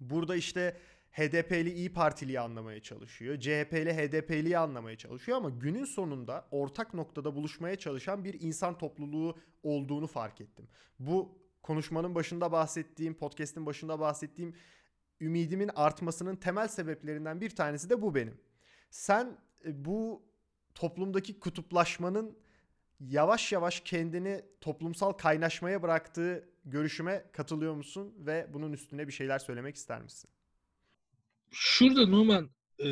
Burada 0.00 0.36
işte 0.36 0.76
HDP'li 1.10 1.72
İyi 1.72 1.92
Partili'yi 1.92 2.40
anlamaya 2.40 2.80
çalışıyor. 2.80 3.40
CHP'li 3.40 3.92
HDP'liyi 3.94 4.58
anlamaya 4.58 4.96
çalışıyor 4.96 5.38
ama 5.38 5.50
günün 5.50 5.84
sonunda 5.84 6.48
ortak 6.50 6.94
noktada 6.94 7.34
buluşmaya 7.34 7.76
çalışan 7.76 8.24
bir 8.24 8.40
insan 8.40 8.78
topluluğu 8.78 9.38
olduğunu 9.62 10.06
fark 10.06 10.40
ettim. 10.40 10.68
Bu 10.98 11.38
konuşmanın 11.62 12.14
başında 12.14 12.52
bahsettiğim, 12.52 13.14
podcast'in 13.14 13.66
başında 13.66 14.00
bahsettiğim 14.00 14.54
ümidimin 15.20 15.70
artmasının 15.74 16.36
temel 16.36 16.68
sebeplerinden 16.68 17.40
bir 17.40 17.50
tanesi 17.50 17.90
de 17.90 18.02
bu 18.02 18.14
benim. 18.14 18.38
Sen 18.90 19.36
bu 19.64 20.22
toplumdaki 20.74 21.40
kutuplaşmanın 21.40 22.38
yavaş 23.00 23.52
yavaş 23.52 23.80
kendini 23.80 24.42
toplumsal 24.60 25.12
kaynaşmaya 25.12 25.82
bıraktığı 25.82 26.48
görüşüme 26.64 27.24
katılıyor 27.32 27.74
musun 27.74 28.14
ve 28.18 28.46
bunun 28.52 28.72
üstüne 28.72 29.08
bir 29.08 29.12
şeyler 29.12 29.38
söylemek 29.38 29.76
ister 29.76 30.02
misin? 30.02 30.30
Şurada 31.50 32.06
Numan 32.06 32.50
e, 32.84 32.88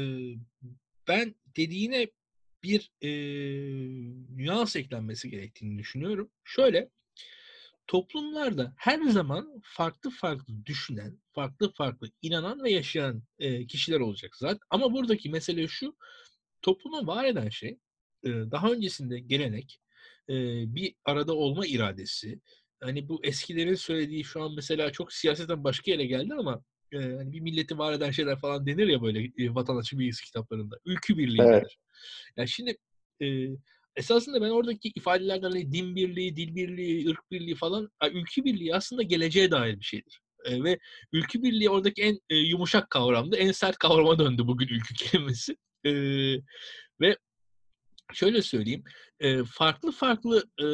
ben 1.09 1.35
dediğine 1.57 2.09
bir 2.63 2.93
e, 3.03 3.11
nüans 4.37 4.77
eklenmesi 4.77 5.31
gerektiğini 5.31 5.79
düşünüyorum. 5.79 6.31
Şöyle 6.45 6.91
toplumlarda 7.87 8.75
her 8.77 9.03
zaman 9.03 9.61
farklı 9.63 10.11
farklı 10.11 10.67
düşünen, 10.67 11.19
farklı 11.33 11.73
farklı 11.73 12.11
inanan 12.23 12.63
ve 12.63 12.71
yaşayan 12.71 13.23
e, 13.39 13.67
kişiler 13.67 14.01
olacak 14.01 14.37
zaten. 14.37 14.61
Ama 14.71 14.93
buradaki 14.93 15.31
mesele 15.31 15.69
şu, 15.69 15.97
toplumu 16.62 17.07
var 17.07 17.25
eden 17.25 17.49
şey 17.49 17.79
daha 18.25 18.73
öncesinde 18.73 19.19
gelenek, 19.19 19.81
bir 20.75 20.95
arada 21.05 21.35
olma 21.35 21.67
iradesi. 21.67 22.41
Hani 22.81 23.09
bu 23.09 23.21
eskilerin 23.25 23.75
söylediği 23.75 24.25
şu 24.25 24.43
an 24.43 24.55
mesela 24.55 24.93
çok 24.93 25.12
siyaseten 25.12 25.65
başka 25.65 25.91
yere 25.91 26.07
geldi 26.07 26.35
ama 26.38 26.62
hani 26.93 27.33
bir 27.33 27.41
milleti 27.41 27.79
var 27.79 27.93
eden 27.93 28.11
şeyler 28.11 28.38
falan 28.38 28.67
denir 28.67 28.87
ya 28.87 29.03
böyle 29.03 29.31
vatandaşın 29.55 29.99
bilgisi 29.99 30.25
kitaplarında. 30.25 30.77
Ülkü 30.85 31.19
birliği 31.19 31.43
Evet. 31.43 31.62
denir. 31.62 31.79
Yani 32.37 32.49
şimdi 32.49 32.77
esasında 33.97 34.41
ben 34.41 34.50
oradaki 34.50 34.88
ifadelerden 34.95 35.50
hani 35.50 35.73
din 35.73 35.97
birliği, 35.97 36.37
dil 36.37 36.55
birliği, 36.55 37.09
ırk 37.09 37.31
birliği 37.31 37.55
falan 37.55 37.91
ülkü 38.12 38.45
birliği 38.45 38.75
aslında 38.75 39.03
geleceğe 39.03 39.50
dair 39.50 39.79
bir 39.81 39.85
şeydir. 39.85 40.21
Ve 40.50 40.79
ülkü 41.12 41.43
birliği 41.43 41.71
oradaki 41.71 42.03
en 42.03 42.19
e, 42.31 42.37
yumuşak 42.37 42.91
kavramdı. 42.91 43.37
En 43.37 43.53
sert 43.53 43.79
kavrama 43.79 44.19
döndü 44.19 44.43
bugün 44.47 44.69
ülkü 44.69 44.95
kelimesi. 44.95 45.57
E, 45.85 45.93
ve 47.01 47.17
şöyle 48.13 48.43
söyleyeyim. 48.43 48.85
e, 49.21 49.45
farklı 49.45 49.93
farklı 49.93 50.45
e, 50.63 50.67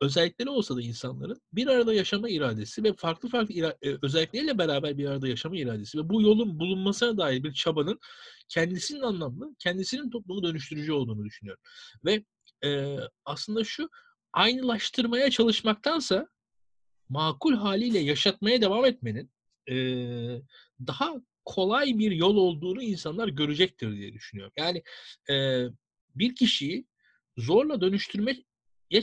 özellikleri 0.00 0.50
olsa 0.50 0.76
da 0.76 0.82
insanların 0.82 1.40
bir 1.52 1.66
arada 1.66 1.94
yaşama 1.94 2.28
iradesi 2.28 2.84
ve 2.84 2.92
farklı 2.92 3.28
farklı 3.28 3.54
ira- 3.54 3.98
özellikleriyle 4.02 4.58
beraber 4.58 4.98
bir 4.98 5.06
arada 5.06 5.28
yaşama 5.28 5.56
iradesi 5.56 5.98
ve 5.98 6.08
bu 6.08 6.22
yolun 6.22 6.60
bulunmasına 6.60 7.18
dair 7.18 7.42
bir 7.44 7.52
çabanın 7.52 7.98
kendisinin 8.48 9.00
anlamlı, 9.00 9.54
kendisinin 9.58 10.10
toplumu 10.10 10.42
dönüştürücü 10.42 10.92
olduğunu 10.92 11.24
düşünüyorum. 11.24 11.62
Ve 12.04 12.24
e, 12.64 12.96
aslında 13.24 13.64
şu 13.64 13.88
aynılaştırmaya 14.32 15.30
çalışmaktansa 15.30 16.28
makul 17.08 17.54
haliyle 17.54 17.98
yaşatmaya 17.98 18.62
devam 18.62 18.84
etmenin 18.84 19.30
e, 19.70 19.76
daha 20.86 21.14
kolay 21.44 21.98
bir 21.98 22.10
yol 22.10 22.36
olduğunu 22.36 22.82
insanlar 22.82 23.28
görecektir 23.28 23.96
diye 23.96 24.12
düşünüyorum. 24.12 24.52
Yani 24.56 24.82
e, 25.30 25.66
bir 26.14 26.34
kişiyi 26.34 26.86
zorla 27.36 27.80
dönüştürmeye 27.80 28.44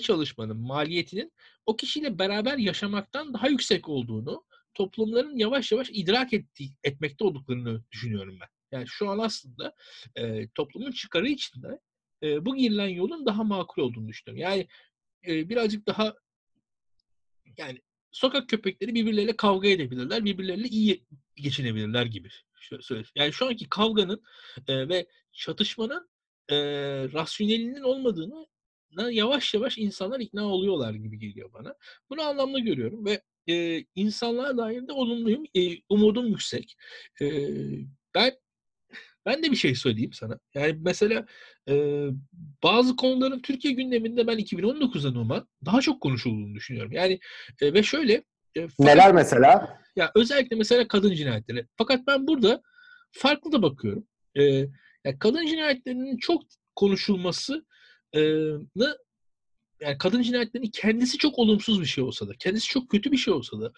çalışmanın 0.02 0.58
maliyetinin 0.58 1.32
o 1.66 1.76
kişiyle 1.76 2.20
beraber 2.20 2.58
yaşamaktan 2.58 3.34
daha 3.34 3.48
yüksek 3.48 3.90
olduğunu 3.90 4.44
toplumların 4.74 5.38
yavaş 5.38 5.72
yavaş 5.72 5.90
idrak 5.92 6.34
ettiği, 6.34 6.74
etmekte 6.84 7.24
olduklarını 7.24 7.84
düşünüyorum 7.92 8.38
ben. 8.42 8.48
Yani 8.72 8.88
şu 8.88 9.10
an 9.10 9.20
aslında 9.20 9.76
e, 10.16 10.50
toplumun 10.50 10.92
çıkarı 10.92 11.28
içinde 11.28 11.80
e, 12.24 12.46
bu 12.46 12.56
girilen 12.56 12.88
yolun 12.88 13.26
daha 13.26 13.44
makul 13.44 13.82
olduğunu 13.82 14.08
düşünüyorum. 14.08 14.42
Yani 14.42 14.68
e, 15.28 15.50
birazcık 15.50 15.88
daha 15.88 16.14
yani 17.58 17.82
sokak 18.12 18.50
köpekleri 18.50 18.96
birbirleriyle 18.96 19.36
kavga 19.36 19.68
edebilirler, 19.68 20.26
birbirleriyle 20.26 20.68
iyi 20.68 21.06
geçinebilirler 21.36 22.06
gibi. 22.06 22.30
Şöyle. 22.82 23.04
Yani 23.16 23.34
şu 23.34 23.48
anki 23.48 23.70
kavganın 23.70 24.24
e, 24.68 24.90
ve 24.90 25.08
çatışmanın 25.32 26.10
e, 26.50 26.58
rasyonelinin 27.14 27.82
olmadığını 27.82 28.48
yavaş 29.12 29.54
yavaş 29.54 29.78
insanlar 29.78 30.20
ikna 30.20 30.46
oluyorlar 30.46 30.94
gibi 30.94 31.20
geliyor 31.20 31.54
bana. 31.54 31.76
Bunu 32.10 32.22
anlamlı 32.22 32.60
görüyorum 32.60 33.06
ve 33.06 33.22
e, 33.50 33.86
insanlığa 33.96 34.58
dair 34.58 34.88
de 34.88 34.92
olumluyum. 34.92 35.44
E, 35.56 35.78
umudum 35.90 36.28
yüksek. 36.28 36.76
E, 37.22 37.26
ben 38.16 38.32
ben 39.30 39.44
de 39.44 39.52
bir 39.52 39.56
şey 39.56 39.76
söyleyeyim 39.76 40.14
sana. 40.14 40.40
Yani 40.54 40.78
mesela 40.82 41.26
e, 41.70 42.06
bazı 42.64 42.96
konuların 42.96 43.42
Türkiye 43.42 43.74
gündeminde 43.74 44.28
ben 44.28 44.38
2019'da 44.40 45.12
Numan 45.12 45.48
daha 45.66 45.82
çok 45.82 46.02
konuşulduğunu 46.02 46.56
düşünüyorum. 46.56 46.92
Yani 46.92 47.20
e, 47.62 47.74
ve 47.74 47.84
şöyle 47.84 48.14
e, 48.56 48.68
fakat- 48.68 48.80
Neler 48.80 49.14
mesela? 49.14 49.80
ya 49.96 50.12
özellikle 50.16 50.56
mesela 50.56 50.88
kadın 50.88 51.14
cinayetleri. 51.14 51.68
Fakat 51.76 52.08
ben 52.08 52.28
burada 52.28 52.62
farklı 53.12 53.52
da 53.52 53.62
bakıyorum. 53.62 54.08
Ee, 54.36 54.44
ya 55.06 55.20
kadın 55.20 55.46
cinayetlerinin 55.46 56.18
çok 56.18 56.44
konuşulması 56.76 57.66
e, 58.16 58.20
yani 59.82 59.98
kadın 60.00 60.22
cinayetlerinin 60.22 60.70
kendisi 60.74 61.18
çok 61.18 61.40
olumsuz 61.40 61.82
bir 61.82 61.86
şey 61.86 62.04
olsa 62.04 62.28
da, 62.28 62.32
kendisi 62.40 62.68
çok 62.68 62.90
kötü 62.90 63.12
bir 63.12 63.18
şey 63.18 63.34
olsa 63.34 63.62
da 63.62 63.72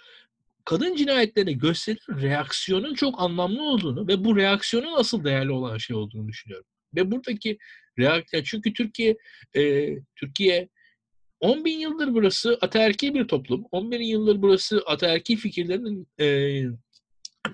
kadın 0.66 0.96
cinayetlerine 0.96 1.52
gösterilen 1.52 2.22
reaksiyonun 2.22 2.94
çok 2.94 3.22
anlamlı 3.22 3.64
olduğunu 3.64 4.08
ve 4.08 4.24
bu 4.26 4.36
reaksiyonun 4.38 4.94
asıl 4.98 5.24
değerli 5.24 5.52
olan 5.52 5.78
şey 5.78 5.96
olduğunu 5.96 6.28
düşünüyorum. 6.28 6.66
Ve 6.96 7.12
buradaki 7.12 7.58
reaksiyon 8.00 8.44
çünkü 8.44 8.74
Türkiye 8.74 9.18
e, 9.56 9.94
Türkiye 10.16 10.70
10 11.40 11.66
bin 11.66 11.80
yıldır 11.80 12.14
burası 12.14 12.58
ataerkil 12.62 13.14
bir 13.14 13.28
toplum. 13.28 13.66
10 13.72 13.92
bin 13.92 14.02
yıldır 14.02 14.42
burası 14.42 14.84
ataerkil 14.86 15.38
fikirlerin, 15.38 16.08
e, 16.20 16.62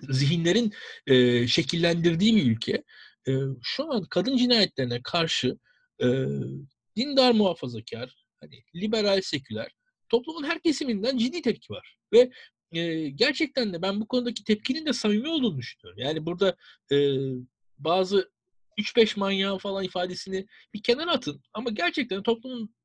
zihinlerin 0.09 0.73
e, 1.07 1.47
şekillendirdiği 1.47 2.35
bir 2.35 2.51
ülke. 2.51 2.83
E, 3.27 3.31
şu 3.63 3.93
an 3.93 4.03
kadın 4.09 4.37
cinayetlerine 4.37 5.01
karşı 5.03 5.57
e, 6.01 6.07
dindar 6.95 7.31
muhafazakar, 7.31 8.25
hani 8.41 8.63
liberal 8.75 9.21
seküler 9.21 9.71
toplumun 10.09 10.43
her 10.43 10.59
kesiminden 10.59 11.17
ciddi 11.17 11.41
tepki 11.41 11.73
var. 11.73 11.95
Ve 12.13 12.29
e, 12.71 13.09
gerçekten 13.09 13.74
de 13.74 13.81
ben 13.81 14.01
bu 14.01 14.07
konudaki 14.07 14.43
tepkinin 14.43 14.86
de 14.86 14.93
samimi 14.93 15.27
olduğunu 15.27 15.57
düşünüyorum. 15.57 16.00
Yani 16.00 16.25
burada 16.25 16.55
e, 16.91 16.97
bazı 17.77 18.31
3-5 18.77 19.19
manyağın 19.19 19.57
falan 19.57 19.83
ifadesini 19.83 20.47
bir 20.74 20.83
kenara 20.83 21.12
atın. 21.12 21.41
Ama 21.53 21.69
gerçekten 21.69 22.24
toplumun 22.24 22.75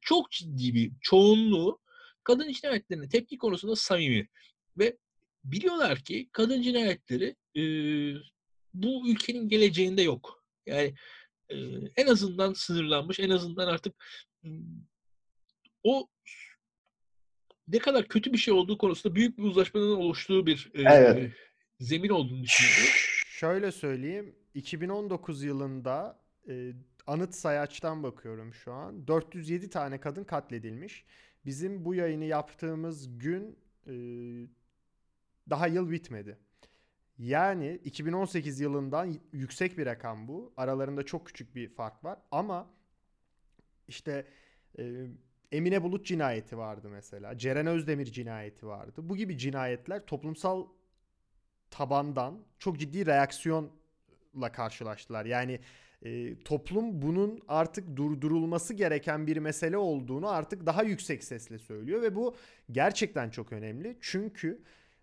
çok 0.00 0.30
ciddi 0.30 0.74
bir 0.74 0.92
çoğunluğu 1.00 1.80
kadın 2.24 2.52
cinayetlerine 2.52 3.08
tepki 3.08 3.38
konusunda 3.38 3.76
samimi. 3.76 4.28
Ve 4.78 4.96
biliyorlar 5.44 5.98
ki 5.98 6.28
kadın 6.32 6.62
cinayetleri 6.62 7.36
e, 7.56 7.62
bu 8.74 9.08
ülkenin 9.10 9.48
geleceğinde 9.48 10.02
yok. 10.02 10.44
Yani 10.66 10.94
e, 11.48 11.56
en 11.96 12.06
azından 12.06 12.52
sınırlanmış, 12.52 13.20
en 13.20 13.30
azından 13.30 13.66
artık 13.66 13.94
m, 14.42 14.60
o 15.84 16.08
ne 17.72 17.78
kadar 17.78 18.08
kötü 18.08 18.32
bir 18.32 18.38
şey 18.38 18.54
olduğu 18.54 18.78
konusunda 18.78 19.14
büyük 19.14 19.38
bir 19.38 19.42
uzlaşmanın 19.42 19.96
oluştuğu 19.96 20.46
bir 20.46 20.70
e, 20.74 20.82
Evet. 20.82 21.32
zemin 21.80 22.08
olduğunu 22.08 22.42
düşünüyorum. 22.42 22.92
Şöyle 23.26 23.72
söyleyeyim. 23.72 24.34
2019 24.54 25.42
yılında 25.42 26.18
e, 26.48 26.72
anıt 27.06 27.34
sayaçtan 27.34 28.02
bakıyorum 28.02 28.54
şu 28.54 28.72
an. 28.72 29.06
407 29.06 29.70
tane 29.70 30.00
kadın 30.00 30.24
katledilmiş. 30.24 31.04
Bizim 31.44 31.84
bu 31.84 31.94
yayını 31.94 32.24
yaptığımız 32.24 33.18
gün 33.18 33.58
e, 33.86 33.92
daha 35.50 35.66
yıl 35.66 35.90
bitmedi. 35.90 36.38
Yani 37.18 37.80
2018 37.84 38.60
yılından 38.60 39.18
yüksek 39.32 39.78
bir 39.78 39.86
rakam 39.86 40.28
bu. 40.28 40.52
Aralarında 40.56 41.02
çok 41.02 41.26
küçük 41.26 41.54
bir 41.54 41.68
fark 41.68 42.04
var. 42.04 42.18
Ama 42.30 42.70
işte 43.88 44.26
e, 44.78 45.06
Emine 45.52 45.82
Bulut 45.82 46.06
cinayeti 46.06 46.58
vardı 46.58 46.88
mesela. 46.90 47.38
Ceren 47.38 47.66
Özdemir 47.66 48.06
cinayeti 48.06 48.66
vardı. 48.66 49.00
Bu 49.04 49.16
gibi 49.16 49.38
cinayetler 49.38 50.06
toplumsal 50.06 50.66
tabandan 51.70 52.42
çok 52.58 52.78
ciddi 52.78 53.06
reaksiyonla 53.06 54.52
karşılaştılar. 54.52 55.24
Yani 55.24 55.60
e, 56.02 56.42
toplum 56.42 57.02
bunun 57.02 57.40
artık 57.48 57.96
durdurulması 57.96 58.74
gereken 58.74 59.26
bir 59.26 59.36
mesele 59.36 59.76
olduğunu 59.76 60.28
artık 60.28 60.66
daha 60.66 60.82
yüksek 60.82 61.24
sesle 61.24 61.58
söylüyor 61.58 62.02
ve 62.02 62.16
bu 62.16 62.36
gerçekten 62.70 63.30
çok 63.30 63.52
önemli. 63.52 63.98
Çünkü 64.00 64.62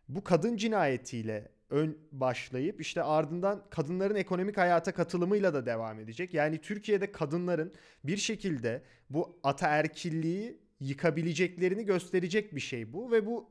bu 0.10 0.24
kadın 0.24 0.58
cinayetiyle 0.58 1.52
ön 1.70 1.98
başlayıp 2.12 2.82
işte 2.82 3.04
ardından 3.04 3.64
kadınların 3.70 4.16
ekonomik 4.16 4.58
hayata 4.58 4.92
katılımıyla 4.92 5.54
da 5.54 5.66
devam 5.66 6.00
edecek. 6.00 6.34
Yani 6.34 6.62
Türkiye'de 6.62 7.12
kadınların 7.12 7.74
bir 8.04 8.18
şekilde 8.18 8.84
bu 9.10 9.40
ataerkilliği 9.44 10.60
yıkabileceklerini 10.80 11.86
gösterecek 11.86 12.56
bir 12.56 12.60
şey 12.60 12.94
bu 12.94 13.12
ve 13.12 13.26
bu 13.26 13.50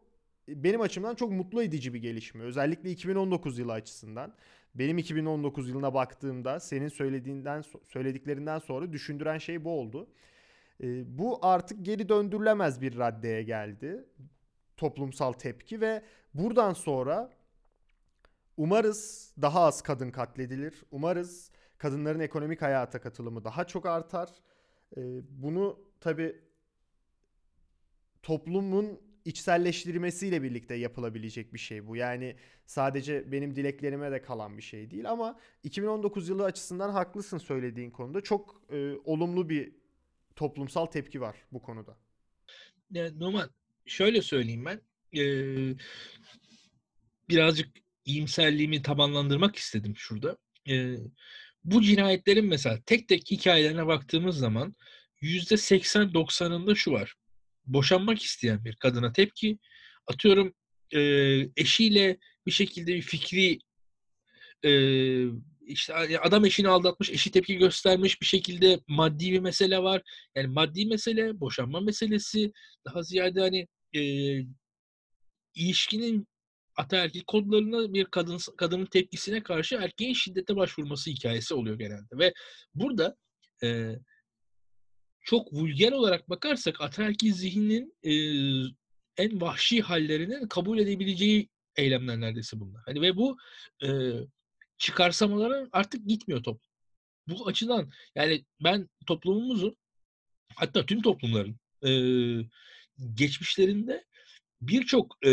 benim 0.48 0.80
açımdan 0.80 1.14
çok 1.14 1.32
mutlu 1.32 1.62
edici 1.62 1.94
bir 1.94 2.02
gelişme. 2.02 2.44
Özellikle 2.44 2.90
2019 2.90 3.58
yılı 3.58 3.72
açısından. 3.72 4.34
Benim 4.74 4.98
2019 4.98 5.68
yılına 5.68 5.94
baktığımda 5.94 6.60
senin 6.60 6.88
söylediğinden 6.88 7.62
söylediklerinden 7.88 8.58
sonra 8.58 8.92
düşündüren 8.92 9.38
şey 9.38 9.64
bu 9.64 9.70
oldu. 9.80 10.08
E, 10.82 11.18
bu 11.18 11.38
artık 11.42 11.84
geri 11.84 12.08
döndürülemez 12.08 12.80
bir 12.80 12.98
raddeye 12.98 13.42
geldi. 13.42 14.04
Toplumsal 14.76 15.32
tepki 15.32 15.80
ve 15.80 16.02
buradan 16.34 16.72
sonra 16.72 17.30
umarız 18.56 19.32
daha 19.42 19.60
az 19.60 19.82
kadın 19.82 20.10
katledilir. 20.10 20.84
Umarız 20.90 21.50
kadınların 21.78 22.20
ekonomik 22.20 22.62
hayata 22.62 23.00
katılımı 23.00 23.44
daha 23.44 23.66
çok 23.66 23.86
artar. 23.86 24.28
E, 24.96 25.00
bunu 25.30 25.80
tabi 26.00 26.36
toplumun 28.22 29.00
içselleştirmesiyle 29.24 30.42
birlikte 30.42 30.74
yapılabilecek 30.74 31.54
bir 31.54 31.58
şey 31.58 31.86
bu. 31.86 31.96
Yani 31.96 32.36
sadece 32.66 33.32
benim 33.32 33.56
dileklerime 33.56 34.12
de 34.12 34.22
kalan 34.22 34.56
bir 34.56 34.62
şey 34.62 34.90
değil 34.90 35.10
ama 35.10 35.38
2019 35.62 36.28
yılı 36.28 36.44
açısından 36.44 36.90
haklısın 36.90 37.38
söylediğin 37.38 37.90
konuda. 37.90 38.20
Çok 38.20 38.62
e, 38.70 38.94
olumlu 39.04 39.48
bir 39.48 39.72
toplumsal 40.36 40.86
tepki 40.86 41.20
var 41.20 41.36
bu 41.52 41.62
konuda. 41.62 41.96
Yani 42.90 43.20
Numan 43.20 43.50
şöyle 43.86 44.22
söyleyeyim 44.22 44.64
ben. 44.64 44.80
Ee, 45.20 45.74
birazcık 47.28 47.85
iyimserliğimi 48.06 48.82
tabanlandırmak 48.82 49.56
istedim 49.56 49.96
şurada. 49.96 50.36
Ee, 50.68 50.96
bu 51.64 51.82
cinayetlerin 51.82 52.46
mesela 52.46 52.80
tek 52.86 53.08
tek 53.08 53.30
hikayelerine 53.30 53.86
baktığımız 53.86 54.38
zaman 54.38 54.74
%80-90'ında 55.22 56.74
şu 56.74 56.92
var 56.92 57.14
boşanmak 57.66 58.22
isteyen 58.22 58.64
bir 58.64 58.76
kadına 58.76 59.12
tepki 59.12 59.58
atıyorum 60.06 60.54
e, 60.94 61.00
eşiyle 61.56 62.18
bir 62.46 62.52
şekilde 62.52 62.94
bir 62.94 63.02
fikri 63.02 63.58
e, 64.64 64.70
işte 65.66 65.94
adam 66.20 66.44
eşini 66.44 66.68
aldatmış, 66.68 67.10
eşi 67.10 67.30
tepki 67.30 67.56
göstermiş 67.56 68.20
bir 68.20 68.26
şekilde 68.26 68.80
maddi 68.88 69.32
bir 69.32 69.40
mesele 69.40 69.78
var. 69.78 70.02
Yani 70.36 70.46
maddi 70.46 70.86
mesele, 70.86 71.40
boşanma 71.40 71.80
meselesi 71.80 72.52
daha 72.84 73.02
ziyade 73.02 73.40
hani 73.40 73.68
e, 73.94 74.00
ilişkinin 75.54 76.26
ataerkil 76.76 77.24
kodlarına 77.26 77.94
bir 77.94 78.04
kadın 78.04 78.38
kadının 78.56 78.86
tepkisine 78.86 79.42
karşı 79.42 79.74
erkeğin 79.74 80.14
şiddete 80.14 80.56
başvurması 80.56 81.10
hikayesi 81.10 81.54
oluyor 81.54 81.78
genelde 81.78 82.18
ve 82.18 82.32
burada 82.74 83.16
e, 83.62 83.92
çok 85.20 85.52
vulger 85.52 85.92
olarak 85.92 86.30
bakarsak 86.30 86.80
ataerkil 86.80 87.32
zihnin 87.32 87.94
e, 88.02 88.12
en 89.16 89.40
vahşi 89.40 89.82
hallerinin 89.82 90.48
kabul 90.48 90.78
edebileceği 90.78 91.48
eylemler 91.76 92.20
neredeyse 92.20 92.60
bunlar. 92.60 92.82
Hani 92.86 93.00
ve 93.00 93.16
bu 93.16 93.36
e, 93.84 93.88
çıkarsamalara 94.78 95.68
artık 95.72 96.06
gitmiyor 96.06 96.42
toplum. 96.42 96.70
Bu 97.28 97.46
açıdan 97.46 97.90
yani 98.14 98.44
ben 98.64 98.88
toplumumuzun 99.06 99.76
hatta 100.56 100.86
tüm 100.86 101.02
toplumların 101.02 101.56
e, 101.86 101.90
geçmişlerinde 103.14 104.04
birçok 104.60 105.26
e, 105.26 105.32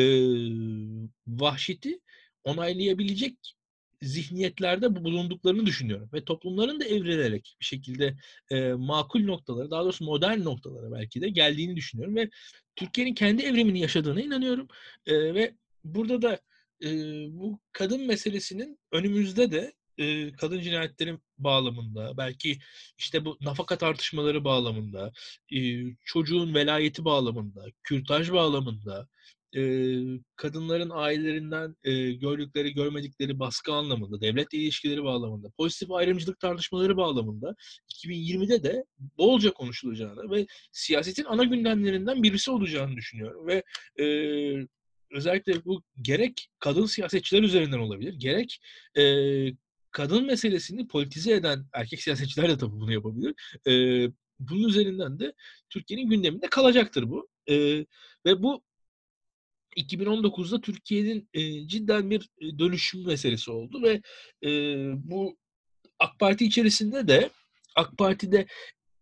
vahşeti 1.28 2.00
onaylayabilecek 2.44 3.56
zihniyetlerde 4.02 4.96
bulunduklarını 4.96 5.66
düşünüyorum. 5.66 6.10
Ve 6.14 6.26
toplumların 6.26 6.80
da 6.80 6.86
evrilerek 6.86 7.56
bir 7.60 7.66
şekilde 7.66 8.18
e, 8.52 8.74
makul 8.74 9.24
noktalara, 9.24 9.72
daha 9.72 9.84
doğrusu 9.84 10.06
modern 10.06 10.44
noktalara 10.44 10.92
belki 10.92 11.22
de 11.22 11.30
geldiğini 11.30 11.76
düşünüyorum. 11.76 12.16
Ve 12.16 12.30
Türkiye'nin 12.76 13.14
kendi 13.14 13.44
evrimini 13.44 13.80
yaşadığına 13.80 14.22
inanıyorum. 14.22 14.68
E, 15.06 15.34
ve 15.34 15.56
burada 15.84 16.22
da 16.22 16.40
e, 16.84 16.90
bu 17.30 17.60
kadın 17.72 18.08
meselesinin 18.08 18.80
önümüzde 18.92 19.52
de 19.52 19.74
e, 19.98 20.32
kadın 20.32 20.62
cinayetlerin 20.62 21.20
bağlamında, 21.38 22.18
belki 22.18 22.60
işte 22.98 23.26
bu 23.26 23.38
nafaka 23.42 23.78
tartışmaları 23.78 24.44
bağlamında, 24.44 25.12
e, 25.56 25.84
çocuğun 26.04 26.56
velayeti 26.56 27.06
bağlamında, 27.06 27.66
kürtaj 27.84 28.32
bağlamında, 28.32 29.08
e, 29.56 29.62
kadınların 30.36 30.90
ailelerinden 30.94 31.76
e, 31.84 32.12
gördükleri, 32.12 32.74
görmedikleri 32.74 33.40
baskı 33.40 33.74
anlamında, 33.74 34.22
devlet 34.22 34.54
ilişkileri 34.54 35.04
bağlamında, 35.04 35.50
pozitif 35.58 35.92
ayrımcılık 35.92 36.40
tartışmaları 36.40 36.98
bağlamında 36.98 37.56
2020'de 38.06 38.64
de 38.64 38.86
bolca 39.18 39.54
konuşulacağını 39.54 40.32
ve 40.32 40.46
siyasetin 40.72 41.26
ana 41.26 41.44
gündemlerinden 41.44 42.24
birisi 42.24 42.52
olacağını 42.52 42.96
düşünüyorum. 42.96 43.48
Ve 43.48 43.64
e, 44.00 44.06
özellikle 45.12 45.66
bu 45.66 45.84
gerek 46.02 46.50
kadın 46.60 46.86
siyasetçiler 46.86 47.44
üzerinden 47.44 47.80
olabilir, 47.80 48.14
gerek 48.14 48.60
e, 48.98 49.04
kadın 49.94 50.26
meselesini 50.26 50.88
politize 50.88 51.34
eden 51.34 51.66
erkek 51.74 52.02
siyasetçiler 52.02 52.50
de 52.50 52.58
tabii 52.58 52.80
bunu 52.80 52.94
yapabilir. 52.94 53.34
E, 53.68 53.72
bunun 54.40 54.68
üzerinden 54.70 55.20
de 55.20 55.34
Türkiye'nin 55.70 56.10
gündeminde 56.10 56.48
kalacaktır 56.48 57.10
bu. 57.10 57.30
E, 57.50 57.56
ve 58.26 58.44
bu 58.44 58.64
2019'da 59.78 60.62
Türkiye'nin 60.62 61.30
e, 61.34 61.68
cidden 61.68 62.10
bir 62.10 62.30
dönüşüm 62.60 63.06
meselesi 63.06 63.52
oldu 63.52 63.82
ve 63.84 64.02
e, 64.50 64.50
bu 65.10 65.38
AK 66.00 66.20
Parti 66.20 66.46
içerisinde 66.46 67.08
de 67.08 67.30
AK 67.76 67.98
Parti'de 67.98 68.48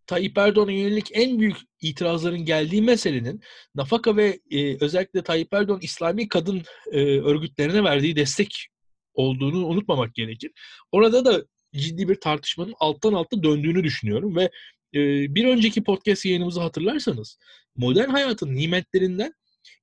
Tayyip 0.07 0.37
Erdoğan'a 0.37 0.71
yönelik 0.71 1.09
en 1.13 1.39
büyük 1.39 1.57
itirazların 1.81 2.45
geldiği 2.45 2.81
meselenin 2.81 3.41
nafaka 3.75 4.17
ve 4.17 4.39
e, 4.51 4.77
özellikle 4.85 5.23
Tayyip 5.23 5.53
Erdoğan 5.53 5.79
İslami 5.81 6.27
kadın 6.27 6.63
e, 6.91 6.99
örgütlerine 7.19 7.83
verdiği 7.83 8.15
destek 8.15 8.67
olduğunu 9.13 9.67
unutmamak 9.67 10.15
gerekir. 10.15 10.51
Orada 10.91 11.25
da 11.25 11.45
ciddi 11.75 12.09
bir 12.09 12.15
tartışmanın 12.15 12.73
alttan 12.79 13.13
alta 13.13 13.43
döndüğünü 13.43 13.83
düşünüyorum 13.83 14.35
ve 14.35 14.43
e, 14.93 14.99
bir 15.35 15.47
önceki 15.47 15.83
podcast 15.83 16.25
yayınımızı 16.25 16.61
hatırlarsanız 16.61 17.37
modern 17.75 18.09
hayatın 18.09 18.55
nimetlerinden 18.55 19.33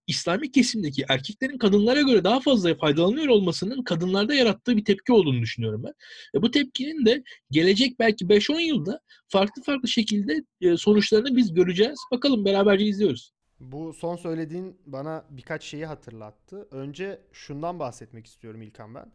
İslami 0.07 0.53
kesimdeki 0.53 1.05
erkeklerin 1.09 1.59
kadınlara 1.59 2.01
göre 2.01 2.25
daha 2.25 2.41
fazla 2.41 2.75
faydalanıyor 2.75 3.29
olmasının 3.29 3.83
kadınlarda 3.83 4.35
yarattığı 4.35 4.77
bir 4.77 4.85
tepki 4.85 5.13
olduğunu 5.13 5.41
düşünüyorum 5.41 5.83
ben. 5.85 5.93
Ve 6.35 6.43
bu 6.43 6.51
tepkinin 6.51 7.07
de 7.07 7.23
gelecek 7.51 7.99
belki 7.99 8.25
5-10 8.25 8.61
yılda 8.61 9.01
farklı 9.29 9.63
farklı 9.63 9.89
şekilde 9.89 10.45
e, 10.61 10.77
sonuçlarını 10.77 11.37
biz 11.37 11.55
göreceğiz. 11.55 11.99
Bakalım 12.13 12.45
beraberce 12.45 12.85
izliyoruz. 12.85 13.33
Bu 13.61 13.93
son 13.93 14.17
söylediğin 14.17 14.79
bana 14.87 15.25
birkaç 15.31 15.65
şeyi 15.65 15.87
hatırlattı. 15.87 16.69
Önce 16.71 17.21
şundan 17.33 17.79
bahsetmek 17.79 18.27
istiyorum 18.27 18.63
İlkan 18.63 18.95
ben. 18.95 19.13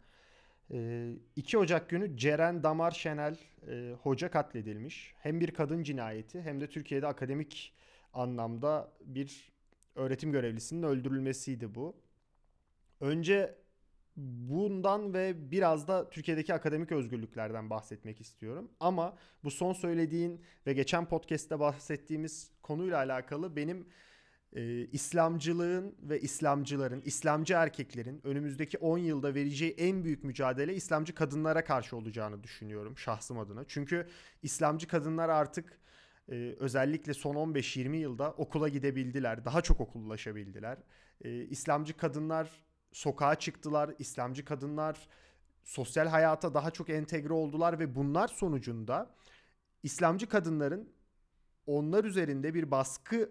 2 1.36 1.58
Ocak 1.58 1.90
günü 1.90 2.16
Ceren 2.16 2.62
Damar 2.62 2.90
Şenel 2.90 3.36
e, 3.68 3.94
hoca 4.02 4.30
katledilmiş. 4.30 5.14
Hem 5.18 5.40
bir 5.40 5.50
kadın 5.50 5.82
cinayeti 5.82 6.42
hem 6.42 6.60
de 6.60 6.66
Türkiye'de 6.68 7.06
akademik 7.06 7.74
anlamda 8.12 8.92
bir 9.04 9.52
öğretim 9.94 10.32
görevlisinin 10.32 10.82
öldürülmesiydi 10.82 11.74
bu. 11.74 11.96
Önce 13.00 13.54
bundan 14.16 15.14
ve 15.14 15.50
biraz 15.50 15.88
da 15.88 16.10
Türkiye'deki 16.10 16.54
akademik 16.54 16.92
özgürlüklerden 16.92 17.70
bahsetmek 17.70 18.20
istiyorum. 18.20 18.70
Ama 18.80 19.16
bu 19.44 19.50
son 19.50 19.72
söylediğin 19.72 20.44
ve 20.66 20.72
geçen 20.72 21.08
podcast'te 21.08 21.60
bahsettiğimiz 21.60 22.50
konuyla 22.62 22.96
alakalı 22.96 23.56
benim 23.56 23.86
e, 24.54 24.86
İslamcılığın 24.86 25.94
ve 26.02 26.20
İslamcıların, 26.20 27.02
İslamcı 27.04 27.54
erkeklerin 27.54 28.20
önümüzdeki 28.24 28.78
10 28.78 28.98
yılda 28.98 29.34
vereceği 29.34 29.70
en 29.72 30.04
büyük 30.04 30.24
mücadele 30.24 30.74
İslamcı 30.74 31.14
kadınlara 31.14 31.64
karşı 31.64 31.96
olacağını 31.96 32.42
düşünüyorum 32.42 32.98
şahsım 32.98 33.38
adına. 33.38 33.64
Çünkü 33.68 34.06
İslamcı 34.42 34.88
kadınlar 34.88 35.28
artık 35.28 35.78
e, 36.28 36.54
özellikle 36.58 37.14
son 37.14 37.34
15-20 37.34 37.96
yılda 37.96 38.32
okula 38.32 38.68
gidebildiler. 38.68 39.44
Daha 39.44 39.60
çok 39.60 39.80
okullaşabildiler. 39.80 40.78
E, 41.24 41.30
İslamcı 41.30 41.96
kadınlar 41.96 42.50
sokağa 42.92 43.34
çıktılar. 43.34 43.94
İslamcı 43.98 44.44
kadınlar 44.44 45.08
sosyal 45.64 46.06
hayata 46.06 46.54
daha 46.54 46.70
çok 46.70 46.90
entegre 46.90 47.32
oldular 47.32 47.78
ve 47.78 47.94
bunlar 47.94 48.28
sonucunda 48.28 49.14
İslamcı 49.82 50.28
kadınların 50.28 50.88
onlar 51.66 52.04
üzerinde 52.04 52.54
bir 52.54 52.70
baskı 52.70 53.30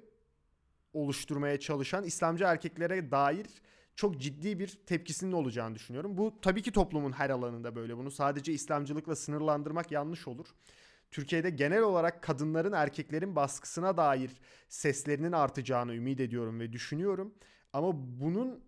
oluşturmaya 0.94 1.60
çalışan 1.60 2.04
İslamcı 2.04 2.44
erkeklere 2.44 3.12
dair 3.12 3.48
çok 3.96 4.22
ciddi 4.22 4.60
bir 4.60 4.68
tepkisinin 4.68 5.32
olacağını 5.32 5.76
düşünüyorum. 5.76 6.18
Bu 6.18 6.42
tabii 6.42 6.62
ki 6.62 6.72
toplumun 6.72 7.12
her 7.12 7.30
alanında 7.30 7.76
böyle. 7.76 7.98
Bunu 7.98 8.12
sadece 8.12 8.54
İslamcılıkla 8.54 9.16
sınırlandırmak 9.16 9.92
yanlış 9.92 10.28
olur. 10.28 10.48
Türkiye'de 11.12 11.50
genel 11.50 11.82
olarak 11.82 12.24
kadınların 12.24 12.72
erkeklerin 12.74 13.36
baskısına 13.36 13.98
dair 13.98 14.32
seslerinin 14.70 15.32
artacağını 15.32 15.96
ümit 15.96 16.20
ediyorum 16.20 16.60
ve 16.60 16.74
düşünüyorum. 16.74 17.34
Ama 17.74 17.92
bunun 18.22 18.64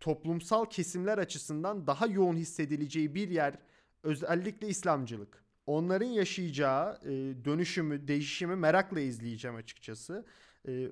toplumsal 0.00 0.64
kesimler 0.64 1.18
açısından 1.18 1.86
daha 1.86 2.06
yoğun 2.06 2.36
hissedileceği 2.36 3.14
bir 3.14 3.28
yer 3.28 3.58
özellikle 4.02 4.68
İslamcılık. 4.68 5.44
Onların 5.66 6.06
yaşayacağı 6.06 7.00
e, 7.04 7.44
dönüşümü, 7.44 8.08
değişimi 8.08 8.56
merakla 8.56 9.00
izleyeceğim 9.00 9.56
açıkçası. 9.56 10.26
E, 10.68 10.88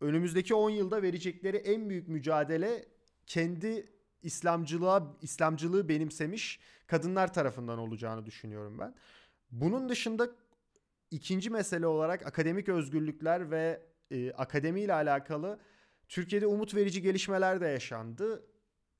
önümüzdeki 0.00 0.54
10 0.54 0.70
yılda 0.70 1.02
verecekleri 1.02 1.56
en 1.56 1.90
büyük 1.90 2.08
mücadele 2.08 2.84
kendi 3.26 3.86
İslamcılığa 4.22 5.16
İslamcılığı 5.22 5.88
benimsemiş 5.88 6.60
kadınlar 6.86 7.34
tarafından 7.34 7.78
olacağını 7.78 8.26
düşünüyorum 8.26 8.78
ben. 8.78 8.94
Bunun 9.50 9.88
dışında 9.88 10.30
ikinci 11.10 11.50
mesele 11.50 11.86
olarak 11.86 12.26
akademik 12.26 12.68
özgürlükler 12.68 13.50
ve 13.50 13.82
e, 14.10 14.32
akademiyle 14.32 14.94
alakalı 14.94 15.58
Türkiye'de 16.08 16.46
umut 16.46 16.74
verici 16.74 17.02
gelişmeler 17.02 17.60
de 17.60 17.66
yaşandı. 17.66 18.42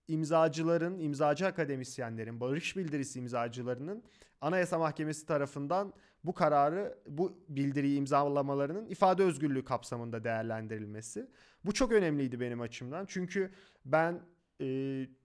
İmzacıların, 0.09 0.99
imzacı 0.99 1.47
akademisyenlerin, 1.47 2.41
barış 2.41 2.77
bildirisi 2.77 3.19
imzacılarının 3.19 4.03
Anayasa 4.41 4.79
Mahkemesi 4.79 5.27
tarafından 5.27 5.93
bu 6.25 6.35
kararı, 6.35 6.99
bu 7.07 7.39
bildiriyi 7.49 7.99
imzalamalarının 7.99 8.87
ifade 8.87 9.23
özgürlüğü 9.23 9.65
kapsamında 9.65 10.25
değerlendirilmesi. 10.25 11.31
Bu 11.65 11.75
çok 11.75 11.93
önemliydi 11.93 12.41
benim 12.41 12.61
açımdan. 12.61 13.07
Çünkü 13.09 13.51
ben 13.85 14.21
e, 14.61 14.67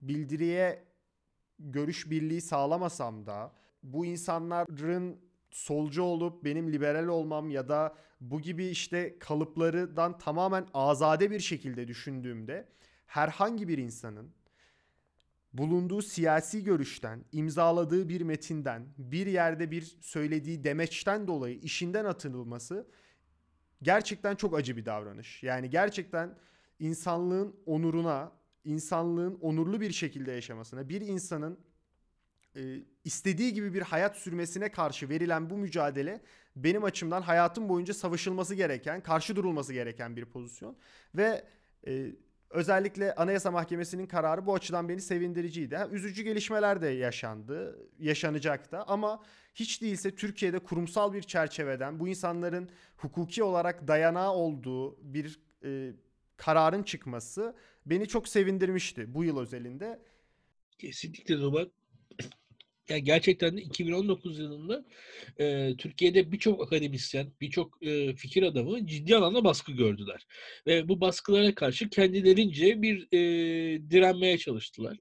bildiriye 0.01 0.83
görüş 1.59 2.09
birliği 2.09 2.41
sağlamasam 2.41 3.25
da 3.25 3.51
bu 3.83 4.05
insanların 4.05 5.17
solcu 5.51 6.03
olup 6.03 6.43
benim 6.43 6.73
liberal 6.73 7.07
olmam 7.07 7.49
ya 7.49 7.69
da 7.69 7.95
bu 8.21 8.41
gibi 8.41 8.65
işte 8.65 9.19
kalıplardan 9.19 10.17
tamamen 10.17 10.67
azade 10.73 11.31
bir 11.31 11.39
şekilde 11.39 11.87
düşündüğümde 11.87 12.67
herhangi 13.05 13.67
bir 13.67 13.77
insanın 13.77 14.31
bulunduğu 15.53 16.01
siyasi 16.01 16.63
görüşten, 16.63 17.25
imzaladığı 17.31 18.09
bir 18.09 18.21
metinden, 18.21 18.87
bir 18.97 19.27
yerde 19.27 19.71
bir 19.71 19.97
söylediği 20.01 20.63
demeçten 20.63 21.27
dolayı 21.27 21.59
işinden 21.59 22.05
atılması 22.05 22.87
gerçekten 23.81 24.35
çok 24.35 24.57
acı 24.57 24.77
bir 24.77 24.85
davranış. 24.85 25.43
Yani 25.43 25.69
gerçekten 25.69 26.37
insanlığın 26.79 27.55
onuruna, 27.65 28.31
insanlığın 28.63 29.35
onurlu 29.41 29.81
bir 29.81 29.91
şekilde 29.91 30.31
yaşamasına, 30.31 30.89
bir 30.89 31.01
insanın 31.01 31.59
e, 32.55 32.79
istediği 33.03 33.53
gibi 33.53 33.73
bir 33.73 33.81
hayat 33.81 34.17
sürmesine 34.17 34.71
karşı 34.71 35.09
verilen 35.09 35.49
bu 35.49 35.57
mücadele 35.57 36.21
benim 36.55 36.83
açımdan 36.83 37.21
hayatım 37.21 37.69
boyunca 37.69 37.93
savaşılması 37.93 38.55
gereken, 38.55 39.01
karşı 39.01 39.35
durulması 39.35 39.73
gereken 39.73 40.15
bir 40.15 40.25
pozisyon 40.25 40.77
ve 41.15 41.45
e, 41.87 42.11
özellikle 42.53 43.15
Anayasa 43.15 43.51
Mahkemesi'nin 43.51 44.07
kararı 44.07 44.45
bu 44.45 44.53
açıdan 44.53 44.89
beni 44.89 45.01
sevindiriciydi. 45.01 45.77
Üzücü 45.91 46.23
gelişmeler 46.23 46.81
de 46.81 46.87
yaşandı, 46.87 47.79
yaşanacak 47.99 48.71
da 48.71 48.87
ama 48.87 49.23
hiç 49.55 49.81
değilse 49.81 50.15
Türkiye'de 50.15 50.59
kurumsal 50.59 51.13
bir 51.13 51.21
çerçeveden 51.21 51.99
bu 51.99 52.07
insanların 52.07 52.69
hukuki 52.97 53.43
olarak 53.43 53.87
dayanağı 53.87 54.31
olduğu 54.31 55.13
bir 55.13 55.39
e, 55.63 55.93
kararın 56.37 56.83
çıkması 56.83 57.55
beni 57.85 58.07
çok 58.07 58.27
sevindirmişti 58.27 59.13
bu 59.13 59.23
yıl 59.23 59.39
özelinde. 59.39 59.99
Kesinlikle 60.79 61.39
Numan. 61.39 61.71
Yani 62.89 63.03
gerçekten 63.03 63.57
de 63.57 63.61
2019 63.61 64.39
yılında 64.39 64.85
e, 65.39 65.75
Türkiye'de 65.77 66.31
birçok 66.31 66.63
akademisyen, 66.63 67.33
birçok 67.41 67.83
e, 67.83 68.15
fikir 68.15 68.43
adamı 68.43 68.87
ciddi 68.87 69.15
anlamda 69.15 69.43
baskı 69.43 69.71
gördüler. 69.71 70.27
Ve 70.67 70.87
bu 70.89 71.01
baskılara 71.01 71.55
karşı 71.55 71.89
kendilerince 71.89 72.81
bir 72.81 73.07
e, 73.11 73.19
direnmeye 73.89 74.37
çalıştılar. 74.37 74.97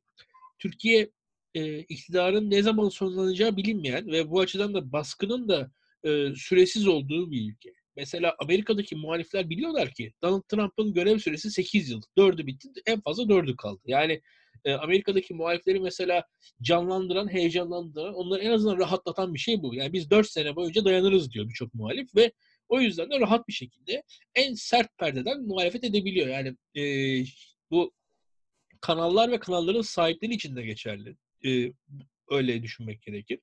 Türkiye 0.59 1.11
e, 1.55 1.79
iktidarın 1.79 2.51
ne 2.51 2.63
zaman 2.63 2.89
sonlanacağı 2.89 3.57
bilinmeyen 3.57 4.07
ve 4.07 4.31
bu 4.31 4.41
açıdan 4.41 4.75
da 4.75 4.93
baskının 4.93 5.49
da 5.49 5.71
e, 6.05 6.35
süresiz 6.35 6.87
olduğu 6.89 7.31
bir 7.31 7.51
ülke. 7.51 7.73
Mesela 7.97 8.37
Amerika'daki 8.39 8.97
muhalifler 8.97 9.51
biliyorlar 9.51 9.95
ki 9.95 10.13
Donald 10.23 10.43
Trump'ın 10.43 10.93
görev 10.93 11.19
süresi 11.19 11.51
8 11.51 11.91
yıl. 11.91 12.03
4'ü 12.19 12.47
bitti, 12.47 12.69
en 12.87 13.01
fazla 13.01 13.23
4'ü 13.23 13.57
kaldı. 13.57 13.81
Yani 13.87 14.23
e, 14.65 14.73
Amerika'daki 14.73 15.35
muhalifleri 15.35 15.81
mesela 15.81 16.25
canlandıran, 16.63 17.33
heyecanlandıran, 17.33 18.15
onları 18.15 18.43
en 18.43 18.51
azından 18.51 18.79
rahatlatan 18.79 19.35
bir 19.35 19.39
şey 19.39 19.63
bu. 19.63 19.75
Yani 19.75 19.93
biz 19.93 20.11
4 20.11 20.31
sene 20.31 20.57
boyunca 20.57 20.85
dayanırız 20.85 21.33
diyor 21.33 21.49
birçok 21.49 21.75
muhalif 21.75 22.17
ve 22.17 22.33
o 22.69 22.81
yüzden 22.81 23.11
de 23.11 23.21
rahat 23.21 23.49
bir 23.49 23.53
şekilde 23.53 24.03
en 24.35 24.55
sert 24.55 24.99
perdeden 24.99 25.43
muhalefet 25.43 25.85
edebiliyor. 25.85 26.29
Yani 26.29 26.57
e, 26.77 26.83
bu 27.71 27.93
kanallar 28.81 29.31
ve 29.31 29.39
kanalların 29.39 29.83
sahipleri 29.83 30.35
için 30.35 30.57
de 30.57 30.63
geçerli. 30.63 31.17
E, 31.47 31.73
öyle 32.31 32.63
düşünmek 32.63 33.03
gerekir. 33.03 33.39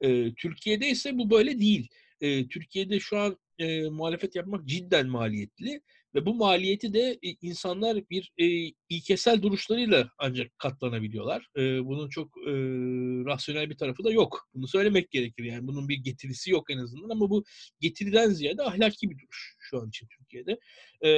E, 0.00 0.34
Türkiye'de 0.34 0.88
ise 0.88 1.18
bu 1.18 1.30
böyle 1.30 1.58
değil. 1.58 1.88
E, 2.20 2.48
Türkiye'de 2.48 3.00
şu 3.00 3.18
an 3.18 3.38
e, 3.62 3.88
muhalefet 3.88 4.36
yapmak 4.36 4.66
cidden 4.66 5.06
maliyetli 5.06 5.80
ve 6.14 6.26
bu 6.26 6.34
maliyeti 6.34 6.94
de 6.94 7.18
e, 7.22 7.28
insanlar 7.42 8.10
bir 8.10 8.32
e, 8.38 8.44
ilkesel 8.88 9.42
duruşlarıyla 9.42 10.10
ancak 10.18 10.58
katlanabiliyorlar. 10.58 11.48
E, 11.56 11.84
bunun 11.84 12.08
çok 12.08 12.28
e, 12.46 12.52
rasyonel 13.26 13.70
bir 13.70 13.76
tarafı 13.76 14.04
da 14.04 14.10
yok. 14.10 14.48
Bunu 14.54 14.68
söylemek 14.68 15.10
gerekir 15.10 15.44
yani 15.44 15.66
bunun 15.66 15.88
bir 15.88 15.96
getirisi 15.96 16.50
yok 16.50 16.70
en 16.70 16.78
azından 16.78 17.08
ama 17.08 17.30
bu 17.30 17.44
getiriden 17.80 18.30
ziyade 18.30 18.62
ahlaki 18.62 19.10
bir 19.10 19.18
duruş 19.18 19.56
şu 19.58 19.80
an 19.80 19.88
için 19.88 20.08
Türkiye'de. 20.18 20.58
E, 21.08 21.10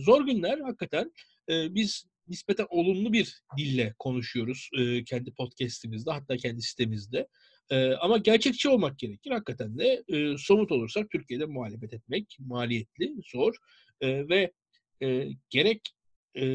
zor 0.00 0.26
günler 0.26 0.58
hakikaten. 0.58 1.12
E, 1.50 1.74
biz 1.74 2.04
nispeten 2.28 2.66
olumlu 2.70 3.12
bir 3.12 3.42
dille 3.58 3.94
konuşuyoruz 3.98 4.70
e, 4.78 5.04
kendi 5.04 5.32
podcast'imizde 5.32 6.10
hatta 6.10 6.36
kendi 6.36 6.62
sitemizde. 6.62 7.28
E, 7.70 7.92
ama 7.92 8.18
gerçekçi 8.18 8.68
olmak 8.68 8.98
gerekir. 8.98 9.30
Hakikaten 9.30 9.78
de 9.78 10.04
e, 10.08 10.38
somut 10.38 10.72
olursak 10.72 11.10
Türkiye'de 11.10 11.46
muhalefet 11.46 11.94
etmek 11.94 12.36
maliyetli, 12.38 13.14
zor 13.32 13.54
e, 14.00 14.28
ve 14.28 14.52
e, 15.02 15.28
gerek 15.50 15.80
e, 16.34 16.46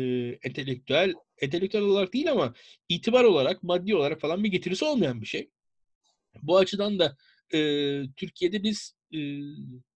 entelektüel, 0.44 1.14
entelektüel 1.42 1.84
olarak 1.84 2.14
değil 2.14 2.32
ama 2.32 2.54
itibar 2.90 3.24
olarak, 3.24 3.64
maddi 3.64 3.96
olarak 3.96 4.22
falan 4.22 4.44
bir 4.44 4.50
getirisi 4.52 4.86
olmayan 4.86 5.22
bir 5.22 5.26
şey. 5.26 5.50
Bu 6.42 6.58
açıdan 6.58 7.00
da 7.00 7.18
e, 7.54 7.60
Türkiye'de 8.16 8.64
biz 8.64 8.96
e, 9.14 9.20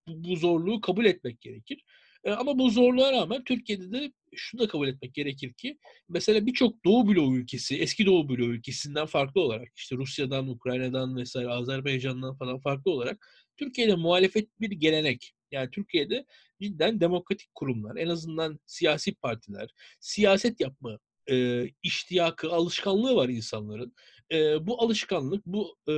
bu, 0.08 0.36
zorluğu 0.36 0.82
kabul 0.82 1.06
etmek 1.06 1.42
gerekir. 1.42 1.84
E, 2.24 2.32
ama 2.32 2.60
bu 2.60 2.70
zorluğa 2.70 3.12
rağmen 3.12 3.44
Türkiye'de 3.44 3.92
de 3.92 4.12
şunu 4.36 4.62
da 4.62 4.68
kabul 4.68 4.88
etmek 4.88 5.14
gerekir 5.14 5.54
ki 5.54 5.78
mesela 6.10 6.46
birçok 6.46 6.86
Doğu 6.86 7.08
bloğu 7.08 7.38
ülkesi, 7.38 7.78
eski 7.78 8.06
Doğu 8.06 8.30
bloğu 8.30 8.48
ülkesinden 8.48 9.06
farklı 9.06 9.42
olarak 9.42 9.68
işte 9.76 9.96
Rusya'dan, 9.96 10.48
Ukrayna'dan 10.48 11.18
vesaire 11.18 11.50
Azerbaycan'dan 11.50 12.38
falan 12.38 12.60
farklı 12.60 12.92
olarak 12.92 13.28
Türkiye'de 13.58 13.96
muhalefet 13.96 14.62
bir 14.62 14.72
gelenek. 14.72 15.34
Yani 15.52 15.70
Türkiye'de 15.72 16.26
cidden 16.62 17.00
demokratik 17.00 17.56
kurumlar, 17.56 17.96
en 17.96 18.08
azından 18.08 18.60
siyasi 18.66 19.16
partiler, 19.16 19.70
siyaset 20.00 20.60
yapma 20.62 21.00
e, 21.32 21.66
iştiyakı, 21.84 22.52
alışkanlığı 22.52 23.16
var 23.16 23.30
insanların. 23.30 23.94
E, 24.32 24.68
bu 24.68 24.82
alışkanlık, 24.82 25.46
bu 25.46 25.78
e, 25.88 25.94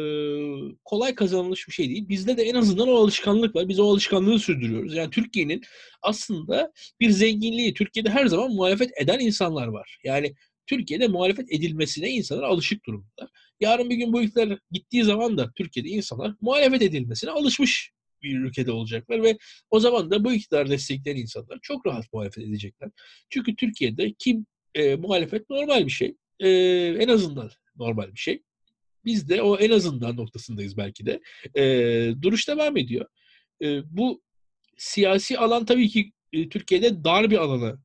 kolay 0.86 1.16
kazanılmış 1.16 1.68
bir 1.68 1.74
şey 1.74 1.90
değil. 1.90 2.10
Bizde 2.10 2.38
de 2.38 2.44
en 2.44 2.56
azından 2.56 2.88
o 2.88 2.96
alışkanlık 2.96 3.56
var. 3.56 3.70
Biz 3.70 3.80
o 3.80 3.92
alışkanlığı 3.92 4.40
sürdürüyoruz. 4.40 4.96
Yani 4.96 5.10
Türkiye'nin 5.10 5.62
aslında 6.02 6.72
bir 7.00 7.10
zenginliği, 7.10 7.74
Türkiye'de 7.74 8.10
her 8.10 8.26
zaman 8.26 8.52
muhalefet 8.52 8.92
eden 9.02 9.20
insanlar 9.20 9.68
var. 9.68 10.00
Yani 10.04 10.34
Türkiye'de 10.68 11.08
muhalefet 11.08 11.52
edilmesine 11.52 12.10
insanlar 12.10 12.44
alışık 12.44 12.86
durumda. 12.86 13.30
Yarın 13.60 13.90
bir 13.90 13.96
gün 13.96 14.14
bu 14.14 14.22
iktidar 14.22 14.60
gittiği 14.72 15.04
zaman 15.04 15.38
da 15.38 15.52
Türkiye'de 15.56 15.90
insanlar 15.90 16.36
muhalefet 16.42 16.82
edilmesine 16.82 17.32
alışmış 17.32 17.92
bir 18.24 18.40
ülkede 18.40 18.72
olacaklar 18.72 19.24
ve 19.24 19.38
o 19.72 19.80
zaman 19.80 20.12
da 20.12 20.24
bu 20.24 20.34
iktidar 20.34 20.70
destekleyen 20.70 21.18
insanlar 21.18 21.60
çok 21.62 21.86
rahat 21.86 22.14
muhalefet 22.14 22.44
edecekler. 22.44 22.90
Çünkü 23.30 23.56
Türkiye'de 23.56 24.14
kim 24.20 24.46
e, 24.76 24.96
muhalefet 24.96 25.50
normal 25.50 25.86
bir 25.86 25.92
şey. 25.92 26.16
E, 26.40 26.50
en 27.00 27.08
azından 27.08 27.52
normal 27.80 28.14
bir 28.14 28.20
şey. 28.20 28.44
Biz 29.06 29.30
de 29.30 29.42
o 29.42 29.58
en 29.58 29.70
azından 29.72 30.18
noktasındayız 30.18 30.78
belki 30.78 31.06
de. 31.06 31.22
E, 31.56 31.64
duruş 32.22 32.48
devam 32.48 32.78
ediyor. 32.78 33.06
E, 33.62 33.82
bu 33.98 34.22
siyasi 34.78 35.38
alan 35.38 35.66
tabii 35.66 35.90
ki 35.90 36.12
e, 36.34 36.50
Türkiye'de 36.50 37.04
dar 37.04 37.32
bir 37.32 37.38
alana 37.38 37.80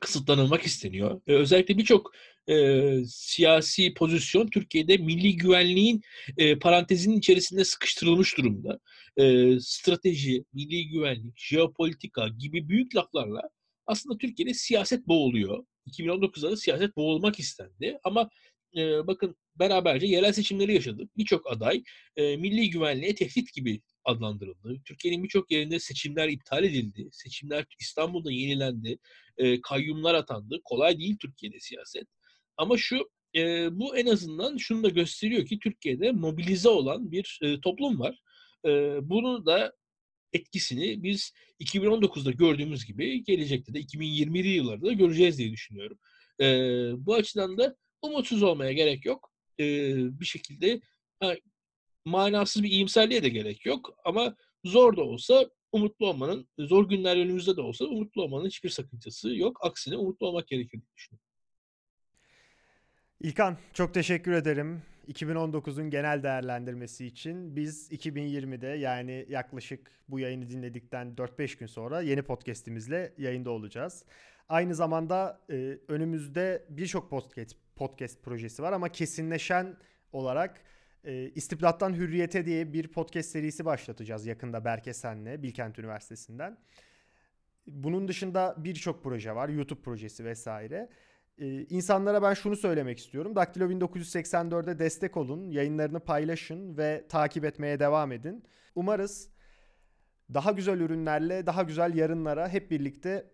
kısıtlanılmak 0.00 0.62
isteniyor. 0.62 1.20
E, 1.26 1.32
özellikle 1.32 1.78
birçok 1.78 2.12
e, 2.48 2.96
siyasi 3.06 3.94
pozisyon 3.94 4.46
Türkiye'de 4.46 4.96
milli 4.96 5.36
güvenliğin 5.36 6.02
e, 6.36 6.58
parantezinin 6.58 7.18
içerisinde 7.18 7.64
sıkıştırılmış 7.64 8.38
durumda. 8.38 8.78
E, 9.16 9.56
strateji, 9.60 10.44
milli 10.52 10.88
güvenlik, 10.88 11.38
jeopolitika 11.38 12.28
gibi 12.28 12.68
büyük 12.68 12.96
laflarla 12.96 13.42
aslında 13.86 14.18
Türkiye'de 14.18 14.54
siyaset 14.54 15.08
boğuluyor. 15.08 15.64
2019'da 15.86 16.50
da 16.50 16.56
siyaset 16.56 16.96
boğulmak 16.96 17.38
istendi 17.38 17.98
ama 18.04 18.30
e, 18.76 19.06
bakın 19.06 19.36
beraberce 19.56 20.06
yerel 20.06 20.32
seçimleri 20.32 20.74
yaşadık. 20.74 21.16
Birçok 21.16 21.52
aday 21.52 21.82
e, 22.16 22.36
milli 22.36 22.70
güvenliğe 22.70 23.14
tehdit 23.14 23.54
gibi 23.54 23.80
adlandırıldı. 24.04 24.82
Türkiye'nin 24.84 25.24
birçok 25.24 25.50
yerinde 25.50 25.78
seçimler 25.78 26.28
iptal 26.28 26.64
edildi. 26.64 27.08
Seçimler 27.12 27.64
İstanbul'da 27.80 28.32
yenilendi. 28.32 28.98
E, 29.36 29.60
kayyumlar 29.60 30.14
atandı. 30.14 30.60
Kolay 30.64 30.98
değil 30.98 31.16
Türkiye'de 31.18 31.60
siyaset. 31.60 32.06
Ama 32.56 32.76
şu 32.76 33.10
e, 33.36 33.68
bu 33.78 33.96
en 33.96 34.06
azından 34.06 34.56
şunu 34.56 34.82
da 34.82 34.88
gösteriyor 34.88 35.46
ki 35.46 35.58
Türkiye'de 35.58 36.12
mobilize 36.12 36.68
olan 36.68 37.12
bir 37.12 37.38
e, 37.42 37.60
toplum 37.60 38.00
var. 38.00 38.22
E, 38.66 38.70
bunu 39.02 39.46
da 39.46 39.72
etkisini 40.32 41.02
biz 41.02 41.32
2019'da 41.60 42.30
gördüğümüz 42.30 42.84
gibi 42.84 43.24
gelecekte 43.24 43.74
de 43.74 43.80
2020'li 43.80 44.48
yıllarda 44.48 44.86
da 44.86 44.92
göreceğiz 44.92 45.38
diye 45.38 45.52
düşünüyorum. 45.52 45.98
E, 46.40 46.46
bu 47.06 47.14
açıdan 47.14 47.58
da 47.58 47.76
umutsuz 48.02 48.42
olmaya 48.42 48.72
gerek 48.72 49.04
yok. 49.04 49.32
E, 49.60 49.64
bir 50.20 50.24
şekilde 50.24 50.80
ha, 51.20 51.34
manasız 52.04 52.62
bir 52.62 52.70
iyimserliğe 52.70 53.22
de 53.22 53.28
gerek 53.28 53.66
yok 53.66 53.94
ama 54.04 54.36
zor 54.64 54.96
da 54.96 55.02
olsa 55.02 55.50
umutlu 55.72 56.06
olmanın, 56.06 56.48
zor 56.58 56.88
günler 56.88 57.16
önümüzde 57.16 57.56
de 57.56 57.60
olsa 57.60 57.84
umutlu 57.84 58.22
olmanın 58.22 58.46
hiçbir 58.46 58.68
sakıncası 58.68 59.36
yok. 59.36 59.58
Aksine 59.60 59.96
umutlu 59.96 60.26
olmak 60.26 60.48
gerekir 60.48 60.80
diye 60.80 60.94
düşünüyorum. 60.96 61.26
İlkan 63.20 63.58
çok 63.72 63.94
teşekkür 63.94 64.32
ederim. 64.32 64.82
2019'un 65.12 65.90
genel 65.90 66.22
değerlendirmesi 66.22 67.06
için 67.06 67.56
biz 67.56 67.92
2020'de 67.92 68.66
yani 68.66 69.26
yaklaşık 69.28 69.90
bu 70.08 70.20
yayını 70.20 70.48
dinledikten 70.48 71.14
4-5 71.14 71.58
gün 71.58 71.66
sonra 71.66 72.00
yeni 72.00 72.22
podcast'imizle 72.22 73.12
yayında 73.18 73.50
olacağız. 73.50 74.04
Aynı 74.48 74.74
zamanda 74.74 75.40
e, 75.50 75.78
önümüzde 75.88 76.64
birçok 76.68 77.10
podcast, 77.10 77.56
podcast 77.76 78.22
projesi 78.22 78.62
var 78.62 78.72
ama 78.72 78.88
kesinleşen 78.88 79.76
olarak 80.12 80.60
e, 81.04 81.30
İstibdattan 81.34 81.94
Hürriyete 81.94 82.46
diye 82.46 82.72
bir 82.72 82.88
podcast 82.88 83.30
serisi 83.30 83.64
başlatacağız 83.64 84.26
yakında 84.26 84.64
Berke 84.64 84.94
Sen'le 84.94 85.42
Bilkent 85.42 85.78
Üniversitesi'nden. 85.78 86.58
Bunun 87.66 88.08
dışında 88.08 88.54
birçok 88.58 89.04
proje 89.04 89.34
var. 89.34 89.48
YouTube 89.48 89.80
projesi 89.80 90.24
vesaire. 90.24 90.88
Ee, 91.42 91.66
insanlara 91.70 92.22
ben 92.22 92.34
şunu 92.34 92.56
söylemek 92.56 92.98
istiyorum. 92.98 93.36
Daktilo 93.36 93.70
1984'e 93.70 94.78
destek 94.78 95.16
olun, 95.16 95.50
yayınlarını 95.50 96.00
paylaşın 96.00 96.76
ve 96.76 97.06
takip 97.08 97.44
etmeye 97.44 97.80
devam 97.80 98.12
edin. 98.12 98.44
Umarız 98.74 99.30
daha 100.34 100.52
güzel 100.52 100.80
ürünlerle, 100.80 101.46
daha 101.46 101.62
güzel 101.62 101.94
yarınlara 101.94 102.48
hep 102.48 102.70
birlikte 102.70 103.30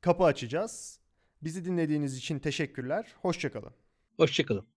kapı 0.00 0.24
açacağız. 0.24 1.00
Bizi 1.42 1.64
dinlediğiniz 1.64 2.16
için 2.16 2.38
teşekkürler. 2.38 3.14
Hoşçakalın. 3.22 3.72
Hoşçakalın. 4.16 4.75